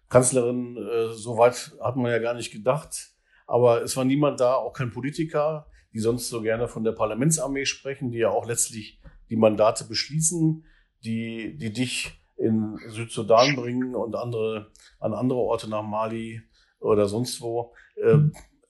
Kanzlerin. 0.09 0.77
Äh, 0.77 1.13
so 1.13 1.37
weit 1.37 1.75
hat 1.81 1.95
man 1.95 2.11
ja 2.11 2.19
gar 2.19 2.33
nicht 2.33 2.51
gedacht. 2.51 3.11
Aber 3.45 3.81
es 3.81 3.95
war 3.95 4.03
niemand 4.03 4.39
da, 4.39 4.55
auch 4.55 4.73
kein 4.73 4.91
Politiker, 4.91 5.67
die 5.93 5.99
sonst 5.99 6.29
so 6.29 6.41
gerne 6.41 6.67
von 6.67 6.83
der 6.83 6.91
Parlamentsarmee 6.91 7.65
sprechen, 7.65 8.11
die 8.11 8.19
ja 8.19 8.29
auch 8.29 8.45
letztlich 8.45 8.99
die 9.29 9.37
Mandate 9.37 9.85
beschließen, 9.85 10.65
die, 11.03 11.57
die 11.57 11.71
dich 11.71 12.21
in 12.35 12.77
Südsudan 12.87 13.55
bringen 13.55 13.95
und 13.95 14.15
andere 14.15 14.71
an 14.99 15.13
andere 15.13 15.39
Orte 15.39 15.69
nach 15.69 15.83
Mali 15.83 16.41
oder 16.79 17.07
sonst 17.07 17.41
wo. 17.41 17.73
Äh, 17.95 18.17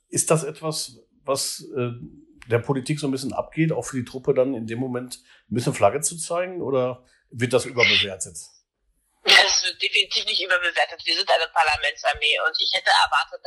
ist 0.10 0.32
das 0.32 0.44
etwas, 0.44 1.04
was 1.26 1.68
äh, 1.76 1.92
der 2.50 2.60
Politik 2.60 3.00
so 3.00 3.08
ein 3.08 3.12
bisschen 3.12 3.34
abgeht, 3.34 3.72
auch 3.72 3.84
für 3.86 3.98
die 3.98 4.06
Truppe 4.06 4.34
dann 4.34 4.54
in 4.54 4.68
dem 4.68 4.80
Moment 4.80 5.22
ein 5.50 5.56
bisschen 5.56 5.74
Flagge 5.74 6.02
zu 6.02 6.18
zeigen 6.18 6.62
oder 6.62 7.04
wird 7.30 7.54
das 7.54 7.66
überbewertet? 7.66 8.38
Das 9.28 9.64
wird 9.64 9.82
definitiv 9.82 10.26
nicht 10.26 10.42
überbewertet. 10.42 11.02
Wir 11.06 11.16
sind 11.16 11.30
eine 11.30 11.48
Parlamentsarmee 11.50 12.40
und 12.48 12.56
ich 12.62 12.72
hätte 12.74 12.90
erwartet, 12.90 13.44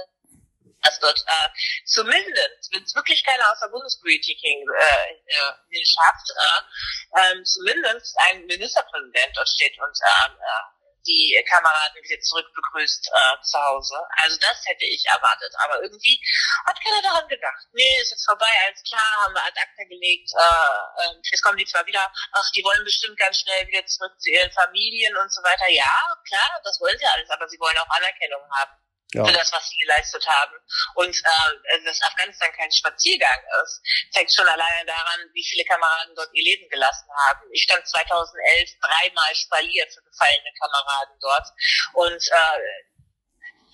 dass 0.83 1.01
dort 1.01 1.19
äh, 1.27 1.49
zumindest, 1.85 2.69
wenn 2.73 2.83
es 2.83 2.95
wirklich 2.95 3.25
keiner 3.25 3.51
aus 3.51 3.61
der 3.61 3.69
Bundespolitik 3.69 4.39
hin, 4.41 4.65
äh, 4.79 5.13
äh, 5.13 5.85
schafft, 5.85 6.29
äh, 6.37 7.21
äh, 7.21 7.43
zumindest 7.45 8.15
ein 8.29 8.45
Ministerpräsident 8.47 9.37
dort 9.37 9.49
steht 9.49 9.79
und 9.79 9.97
äh, 10.07 10.29
äh 10.29 10.80
die 11.07 11.37
Kameraden 11.49 12.03
wieder 12.03 12.21
zurück 12.21 12.47
begrüßt 12.55 13.11
äh, 13.13 13.43
zu 13.43 13.59
Hause. 13.59 13.97
Also 14.17 14.37
das 14.41 14.65
hätte 14.67 14.85
ich 14.85 15.05
erwartet. 15.07 15.53
Aber 15.59 15.83
irgendwie 15.83 16.21
hat 16.67 16.79
keiner 16.83 17.03
daran 17.03 17.29
gedacht. 17.29 17.67
Nee, 17.73 18.01
ist 18.01 18.11
jetzt 18.11 18.27
vorbei, 18.27 18.51
alles 18.67 18.83
klar, 18.83 19.25
haben 19.25 19.35
wir 19.35 19.45
ad 19.45 19.59
acta 19.59 19.85
gelegt. 19.89 20.31
Äh, 20.37 21.05
äh, 21.05 21.15
jetzt 21.23 21.43
kommen 21.43 21.59
die 21.59 21.67
zwar 21.67 21.87
wieder, 21.87 22.13
ach, 22.33 22.51
die 22.55 22.65
wollen 22.65 22.85
bestimmt 22.85 23.19
ganz 23.19 23.39
schnell 23.39 23.67
wieder 23.69 23.85
zurück 23.87 24.13
zu 24.21 24.31
ihren 24.31 24.51
Familien 24.53 25.17
und 25.17 25.33
so 25.33 25.43
weiter. 25.43 25.69
Ja, 25.69 26.17
klar, 26.27 26.61
das 26.65 26.81
wollen 26.81 26.99
sie 26.99 27.07
alles, 27.07 27.31
aber 27.31 27.49
sie 27.49 27.59
wollen 27.59 27.79
auch 27.79 27.89
Anerkennung 27.91 28.43
haben 28.53 28.73
ja. 29.15 29.25
für 29.25 29.33
das, 29.33 29.53
was 29.53 29.69
sie 29.69 29.77
geleistet 29.79 30.27
haben. 30.27 30.55
Und 30.95 31.17
äh, 31.17 31.85
dass 31.85 32.03
Afghanistan 32.03 32.53
kein 32.53 32.71
Spaziergang 32.71 33.41
ist, 33.63 33.83
zeigt 34.13 34.33
schon 34.33 34.47
alleine 34.47 34.87
daran, 34.87 35.21
wie 35.33 35.45
viele 35.45 35.65
Kameraden 35.65 36.15
dort 36.15 36.31
ihr 36.33 36.45
Leben 36.45 36.69
gelassen 36.69 37.09
haben. 37.27 37.41
Ich 37.53 37.63
stand 37.63 37.87
2011 37.87 38.71
dreimal 38.81 39.35
Spalier 39.35 39.87
für 39.93 40.03
gefallene 40.03 40.53
Kameraden 40.61 41.19
dort. 41.21 41.47
Und 41.95 42.29
äh, 42.29 42.85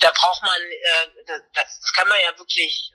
da 0.00 0.10
braucht 0.12 0.42
man, 0.42 0.60
äh, 0.60 1.24
das, 1.26 1.40
das 1.54 1.92
kann 1.94 2.08
man 2.08 2.20
ja 2.20 2.36
wirklich 2.38 2.92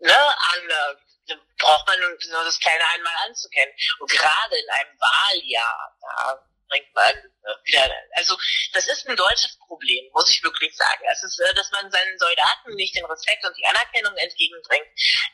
ne, 0.00 0.16
an, 0.16 0.70
äh, 0.70 1.36
braucht 1.58 1.86
man 1.88 1.98
nur 1.98 2.44
das 2.44 2.60
kleine 2.60 2.86
einmal 2.94 3.14
anzukennen. 3.26 3.74
Und 3.98 4.10
gerade 4.10 4.56
in 4.56 4.70
einem 4.70 4.98
Wahljahr, 4.98 5.96
da 6.00 6.46
bringt 6.76 6.94
man 6.94 7.14
äh, 7.14 7.54
wieder, 7.64 7.90
also 8.12 8.36
das 8.72 8.86
ist 8.88 9.08
ein 9.08 9.16
deutsches 9.16 9.56
Problem, 9.58 10.10
muss 10.12 10.28
ich 10.30 10.42
wirklich 10.42 10.74
sagen. 10.76 11.02
Es 11.10 11.22
ist, 11.22 11.38
äh, 11.40 11.54
dass 11.54 11.70
man 11.70 11.90
seinen 11.90 12.18
Soldaten 12.18 12.74
nicht 12.74 12.94
den 12.94 13.04
Respekt 13.04 13.44
und 13.44 13.56
die 13.56 13.64
Anerkennung 13.66 14.14
entgegenbringt, 14.16 14.86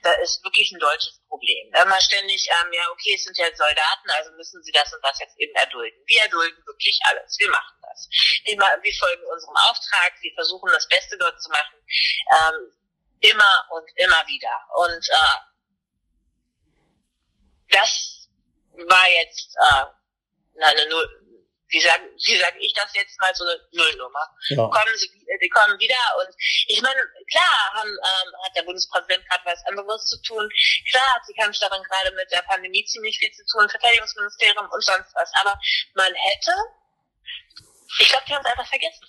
da 0.02 0.12
ist 0.22 0.42
wirklich 0.44 0.70
ein 0.72 0.78
deutsches 0.78 1.20
Problem. 1.28 1.72
Immer 1.74 2.00
ständig, 2.00 2.48
ähm, 2.48 2.72
ja 2.72 2.88
okay, 2.90 3.14
es 3.14 3.24
sind 3.24 3.37
ja 3.38 3.46
Soldaten, 3.55 4.11
also 4.11 4.31
müssen 4.33 4.62
sie 4.62 4.72
das 4.72 4.92
und 4.92 5.05
das 5.05 5.18
jetzt 5.18 5.38
eben 5.38 5.55
erdulden. 5.55 5.98
Wir 6.07 6.22
erdulden 6.22 6.62
wirklich 6.66 6.98
alles, 7.05 7.37
wir 7.38 7.50
machen 7.50 7.76
das. 7.83 8.09
Wir, 8.44 8.57
wir 8.57 8.94
folgen 8.94 9.24
unserem 9.33 9.57
Auftrag, 9.57 10.12
wir 10.20 10.35
versuchen 10.35 10.70
das 10.72 10.88
Beste 10.88 11.18
dort 11.18 11.40
zu 11.42 11.50
machen, 11.50 11.76
ähm, 12.31 12.72
immer 13.20 13.66
und 13.70 13.88
immer 13.96 14.26
wieder. 14.26 14.55
Und 14.76 15.09
äh, 15.09 15.38
das 17.70 18.28
war 18.72 19.09
jetzt 19.11 19.57
äh, 19.57 19.85
eine 20.61 20.88
Null, 20.88 21.21
wie 21.72 21.80
sage 21.80 22.04
wie 22.04 22.37
sag 22.37 22.54
ich 22.61 22.74
das 22.74 22.92
jetzt 22.94 23.18
mal, 23.18 23.35
so 23.35 23.44
eine 23.44 23.56
Nullnummer. 23.72 24.28
Ja. 24.50 24.68
Kommen 24.68 24.94
sie, 24.96 25.08
sie 25.08 25.48
kommen 25.48 25.78
wieder 25.80 26.00
und 26.20 26.28
ich 26.68 26.80
meine, 26.82 27.00
klar 27.30 27.72
haben, 27.72 27.88
ähm, 27.88 28.28
hat 28.44 28.54
der 28.54 28.62
Bundespräsident 28.62 29.26
gerade 29.26 29.44
was 29.44 29.64
anderes 29.66 30.04
zu 30.04 30.20
tun. 30.22 30.48
Klar 30.90 31.16
hat 31.16 31.22
die 31.28 31.35
Kampfstofferin 31.35 31.82
gerade 31.82 32.14
mit 32.14 32.30
der 32.30 32.42
Pandemie 32.42 32.85
ziemlich 32.85 33.18
viel 33.18 33.32
zu 33.32 33.42
tun, 33.46 33.68
Verteidigungsministerium 33.68 34.68
und 34.70 34.85
sonst 34.85 35.14
was. 35.14 35.32
Aber 35.40 35.58
man 35.94 36.12
hätte, 36.14 36.52
ich 37.98 38.08
glaube, 38.08 38.24
die 38.28 38.35
haben 38.35 38.44
es 38.44 38.50
einfach 38.50 38.68
vergessen. 38.68 39.06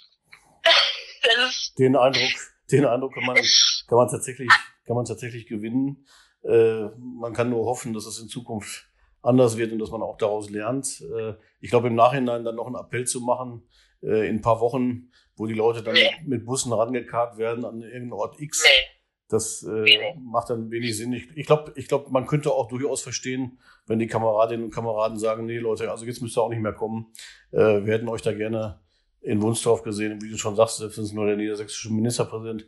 den 1.78 1.96
Eindruck, 1.98 2.32
den 2.72 2.86
Eindruck 2.86 3.14
kann 3.14 3.26
man, 3.26 3.36
kann 3.36 3.98
man 3.98 4.10
tatsächlich, 4.10 4.50
kann 4.88 4.96
man 4.96 5.06
tatsächlich 5.06 5.48
gewinnen. 5.48 6.08
Äh, 6.44 6.88
man 6.98 7.34
kann 7.34 7.50
nur 7.50 7.66
hoffen, 7.66 7.94
dass 7.94 8.06
es 8.06 8.20
in 8.20 8.30
Zukunft 8.30 8.88
anders 9.24 9.58
wird 9.58 9.72
und 9.72 9.80
dass 9.80 9.90
man 9.90 10.04
auch 10.04 10.18
daraus 10.18 10.50
lernt. 10.50 11.02
Äh, 11.18 11.34
ich 11.60 11.70
glaube, 11.70 11.88
im 11.88 11.96
Nachhinein 11.96 12.44
dann 12.44 12.56
noch 12.56 12.68
einen 12.68 12.76
Appell 12.76 13.06
zu 13.06 13.22
machen, 13.22 13.64
äh, 14.04 14.28
in 14.28 14.36
ein 14.36 14.42
paar 14.42 14.60
Wochen, 14.60 15.10
wo 15.36 15.48
die 15.48 15.54
Leute 15.54 15.82
dann 15.82 15.96
nee. 15.96 16.12
mit 16.26 16.46
Bussen 16.46 16.72
rangekarrt 16.72 17.38
werden 17.38 17.66
an 17.66 17.82
irgendeinen 17.82 18.14
Ort 18.14 18.40
X. 18.40 18.64
Nee. 18.64 18.94
Das 19.30 19.64
äh, 19.64 20.14
macht 20.22 20.52
dann 20.52 20.70
wenig 20.70 20.96
Sinn. 20.96 21.14
Ich, 21.14 21.28
ich 21.36 21.48
glaube, 21.48 21.72
ich 21.76 21.88
glaub, 21.88 22.12
man 22.12 22.28
könnte 22.28 22.52
auch 22.52 22.68
durchaus 22.68 23.02
verstehen, 23.02 23.58
wenn 23.88 23.98
die 23.98 24.06
Kameradinnen 24.06 24.66
und 24.66 24.72
Kameraden 24.72 25.18
sagen, 25.18 25.46
nee 25.46 25.58
Leute, 25.58 25.90
also 25.90 26.06
jetzt 26.06 26.22
müsst 26.22 26.38
ihr 26.38 26.44
auch 26.44 26.50
nicht 26.50 26.62
mehr 26.62 26.74
kommen. 26.74 27.08
Äh, 27.52 27.84
wir 27.86 27.94
hätten 27.94 28.10
euch 28.10 28.22
da 28.22 28.34
gerne 28.34 28.80
in 29.22 29.42
Wunsdorf 29.42 29.82
gesehen, 29.82 30.22
wie 30.22 30.30
du 30.30 30.38
schon 30.38 30.56
sagst, 30.56 30.78
selbst 30.78 30.98
wenn 30.98 31.06
es 31.06 31.14
nur 31.14 31.26
der 31.26 31.38
niedersächsische 31.38 31.92
Ministerpräsident 31.92 32.68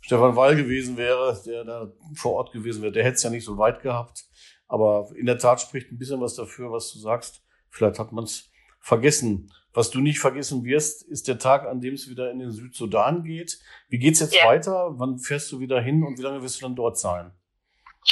Stefan 0.00 0.36
Wall 0.36 0.56
gewesen 0.56 0.96
wäre, 0.96 1.38
der 1.44 1.64
da 1.64 1.92
vor 2.14 2.34
Ort 2.34 2.52
gewesen 2.52 2.82
wäre, 2.82 2.92
der 2.92 3.04
hätte 3.04 3.16
es 3.16 3.22
ja 3.24 3.30
nicht 3.30 3.44
so 3.44 3.58
weit 3.58 3.82
gehabt. 3.82 4.24
Aber 4.68 5.10
in 5.16 5.26
der 5.26 5.38
Tat 5.38 5.60
spricht 5.60 5.90
ein 5.90 5.98
bisschen 5.98 6.20
was 6.20 6.34
dafür, 6.34 6.70
was 6.70 6.92
du 6.92 6.98
sagst. 6.98 7.42
Vielleicht 7.70 7.98
hat 7.98 8.12
man 8.12 8.24
es 8.24 8.50
vergessen. 8.80 9.52
Was 9.72 9.90
du 9.90 10.00
nicht 10.00 10.18
vergessen 10.18 10.64
wirst, 10.64 11.02
ist 11.02 11.28
der 11.28 11.38
Tag, 11.38 11.66
an 11.66 11.80
dem 11.80 11.94
es 11.94 12.08
wieder 12.08 12.30
in 12.30 12.38
den 12.38 12.50
Südsudan 12.50 13.24
geht. 13.24 13.58
Wie 13.88 13.98
geht's 13.98 14.20
jetzt 14.20 14.34
ja. 14.34 14.46
weiter? 14.46 14.88
Wann 14.98 15.18
fährst 15.18 15.52
du 15.52 15.60
wieder 15.60 15.80
hin 15.80 16.04
und 16.04 16.18
wie 16.18 16.22
lange 16.22 16.42
wirst 16.42 16.60
du 16.60 16.66
dann 16.66 16.76
dort 16.76 16.98
sein? 16.98 17.32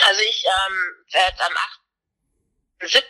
Also 0.03 0.21
ich 0.21 0.45
ähm, 0.45 0.77
werde 1.13 1.41
am 1.41 1.53
8. 1.53 2.91
7. 2.91 3.03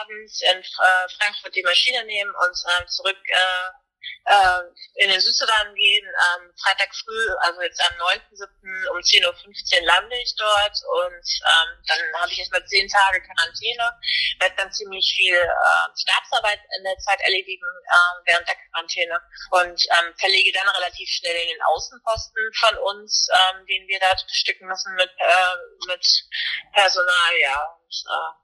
abends 0.00 0.42
in 0.42 0.58
äh, 0.58 1.08
Frankfurt 1.18 1.56
die 1.56 1.62
Maschine 1.62 2.04
nehmen 2.06 2.30
und 2.30 2.56
äh, 2.70 2.86
zurück 2.86 3.18
äh, 3.26 3.81
äh, 4.24 5.04
in 5.04 5.10
den 5.10 5.20
Südsudan 5.20 5.74
gehen. 5.74 6.06
Ähm, 6.06 6.52
Freitag 6.62 6.94
früh, 6.94 7.34
also 7.40 7.60
jetzt 7.62 7.80
am 7.80 7.94
9.7. 7.98 8.88
um 8.90 8.98
10.15 8.98 9.80
Uhr 9.80 9.86
lande 9.86 10.16
ich 10.18 10.34
dort 10.36 10.76
und 11.04 11.26
ähm, 11.46 11.70
dann 11.86 12.00
habe 12.20 12.32
ich 12.32 12.38
erstmal 12.38 12.64
zehn 12.66 12.88
Tage 12.88 13.22
Quarantäne, 13.22 13.90
werde 14.40 14.56
dann 14.56 14.72
ziemlich 14.72 15.14
viel 15.16 15.36
äh, 15.36 15.86
Stabsarbeit 15.96 16.60
in 16.78 16.84
der 16.84 16.98
Zeit 16.98 17.20
erledigen 17.22 17.66
äh, 17.66 18.30
während 18.30 18.48
der 18.48 18.56
Quarantäne 18.56 19.20
und 19.50 19.78
ähm, 19.98 20.14
verlege 20.18 20.52
dann 20.52 20.68
relativ 20.68 21.08
schnell 21.08 21.36
in 21.42 21.48
den 21.48 21.62
Außenposten 21.62 22.52
von 22.54 22.78
uns, 22.78 23.28
ähm, 23.32 23.66
den 23.66 23.86
wir 23.88 24.00
da 24.00 24.14
bestücken 24.14 24.68
müssen 24.68 24.94
mit, 24.94 25.10
äh, 25.18 25.56
mit 25.86 26.06
Personal, 26.72 27.32
ja. 27.40 27.58
Und, 27.82 28.04
äh, 28.08 28.41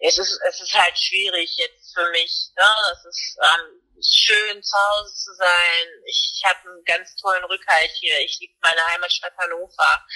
es 0.00 0.18
ist, 0.18 0.40
es 0.48 0.60
ist 0.60 0.74
halt 0.74 0.96
schwierig 0.98 1.56
jetzt 1.56 1.94
für 1.94 2.08
mich, 2.10 2.50
ne? 2.56 2.64
Es 2.92 3.04
ist, 3.04 3.38
ähm, 3.42 3.82
schön 4.02 4.62
zu 4.62 4.76
Hause 4.76 5.14
zu 5.14 5.34
sein. 5.34 5.86
Ich 6.06 6.42
habe 6.44 6.70
einen 6.70 6.84
ganz 6.84 7.14
tollen 7.16 7.44
Rückhalt 7.44 7.90
hier. 8.00 8.18
Ich 8.20 8.38
liebe 8.40 8.54
meine 8.62 8.84
Heimatstadt 8.86 9.36
Hannover. 9.36 10.06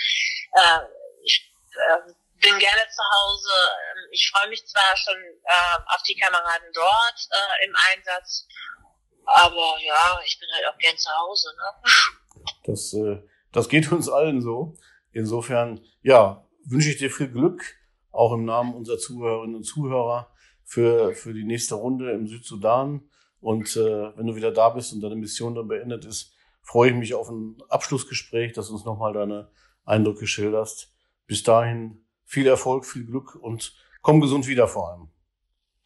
Äh, 0.53 0.79
ich 1.25 1.53
äh, 1.75 2.13
bin 2.41 2.59
gerne 2.59 2.89
zu 2.89 3.03
Hause. 3.03 3.51
Ähm, 3.51 4.09
ich 4.11 4.31
freue 4.31 4.49
mich 4.49 4.67
zwar 4.67 4.97
schon 4.97 5.17
äh, 5.17 5.79
auf 5.87 6.03
die 6.03 6.17
Kameraden 6.17 6.69
dort 6.73 7.29
äh, 7.31 7.67
im 7.67 7.75
Einsatz, 7.93 8.47
aber 9.25 9.77
ja, 9.81 10.21
ich 10.25 10.39
bin 10.39 10.49
halt 10.55 10.67
auch 10.67 10.79
gern 10.79 10.97
zu 10.97 11.11
Hause. 11.11 11.49
Ne? 11.57 12.45
Das, 12.65 12.93
äh, 12.95 13.23
das 13.53 13.69
geht 13.69 13.91
uns 13.91 14.09
allen 14.09 14.43
so. 14.43 14.77
Insofern, 15.13 15.85
ja, 16.03 16.47
wünsche 16.65 16.91
ich 16.91 16.99
dir 16.99 17.11
viel 17.11 17.29
Glück, 17.29 17.63
auch 18.13 18.33
im 18.33 18.45
Namen 18.45 18.75
unserer 18.75 18.99
Zuhörerinnen 18.99 19.57
und 19.57 19.65
Zuhörer 19.65 20.31
für, 20.65 21.15
für 21.15 21.35
die 21.35 21.45
nächste 21.45 21.75
Runde 21.75 22.13
im 22.13 22.27
Südsudan. 22.27 23.09
Und 23.41 23.77
äh, 23.77 24.17
wenn 24.17 24.27
du 24.27 24.37
wieder 24.37 24.53
da 24.53 24.69
bist 24.69 24.93
und 24.93 25.01
deine 25.01 25.17
Mission 25.17 25.55
dann 25.55 25.69
beendet 25.69 26.05
ist, 26.05 26.35
freue 26.63 26.91
ich 26.91 26.97
mich 26.97 27.15
auf 27.15 27.29
ein 27.29 27.59
Abschlussgespräch, 27.69 28.53
dass 28.53 28.69
du 28.69 28.75
uns 28.75 28.85
nochmal 28.85 29.13
deine 29.13 29.51
Eindrücke 29.85 30.27
schilderst. 30.27 30.93
Bis 31.27 31.43
dahin 31.43 32.07
viel 32.25 32.47
Erfolg, 32.47 32.87
viel 32.87 33.05
Glück 33.05 33.35
und 33.35 33.75
komm 34.01 34.21
gesund 34.21 34.47
wieder 34.47 34.69
vor 34.69 34.91
allem. 34.91 35.11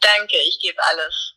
Danke, 0.01 0.37
ich 0.47 0.61
gebe 0.61 0.79
alles. 0.85 1.36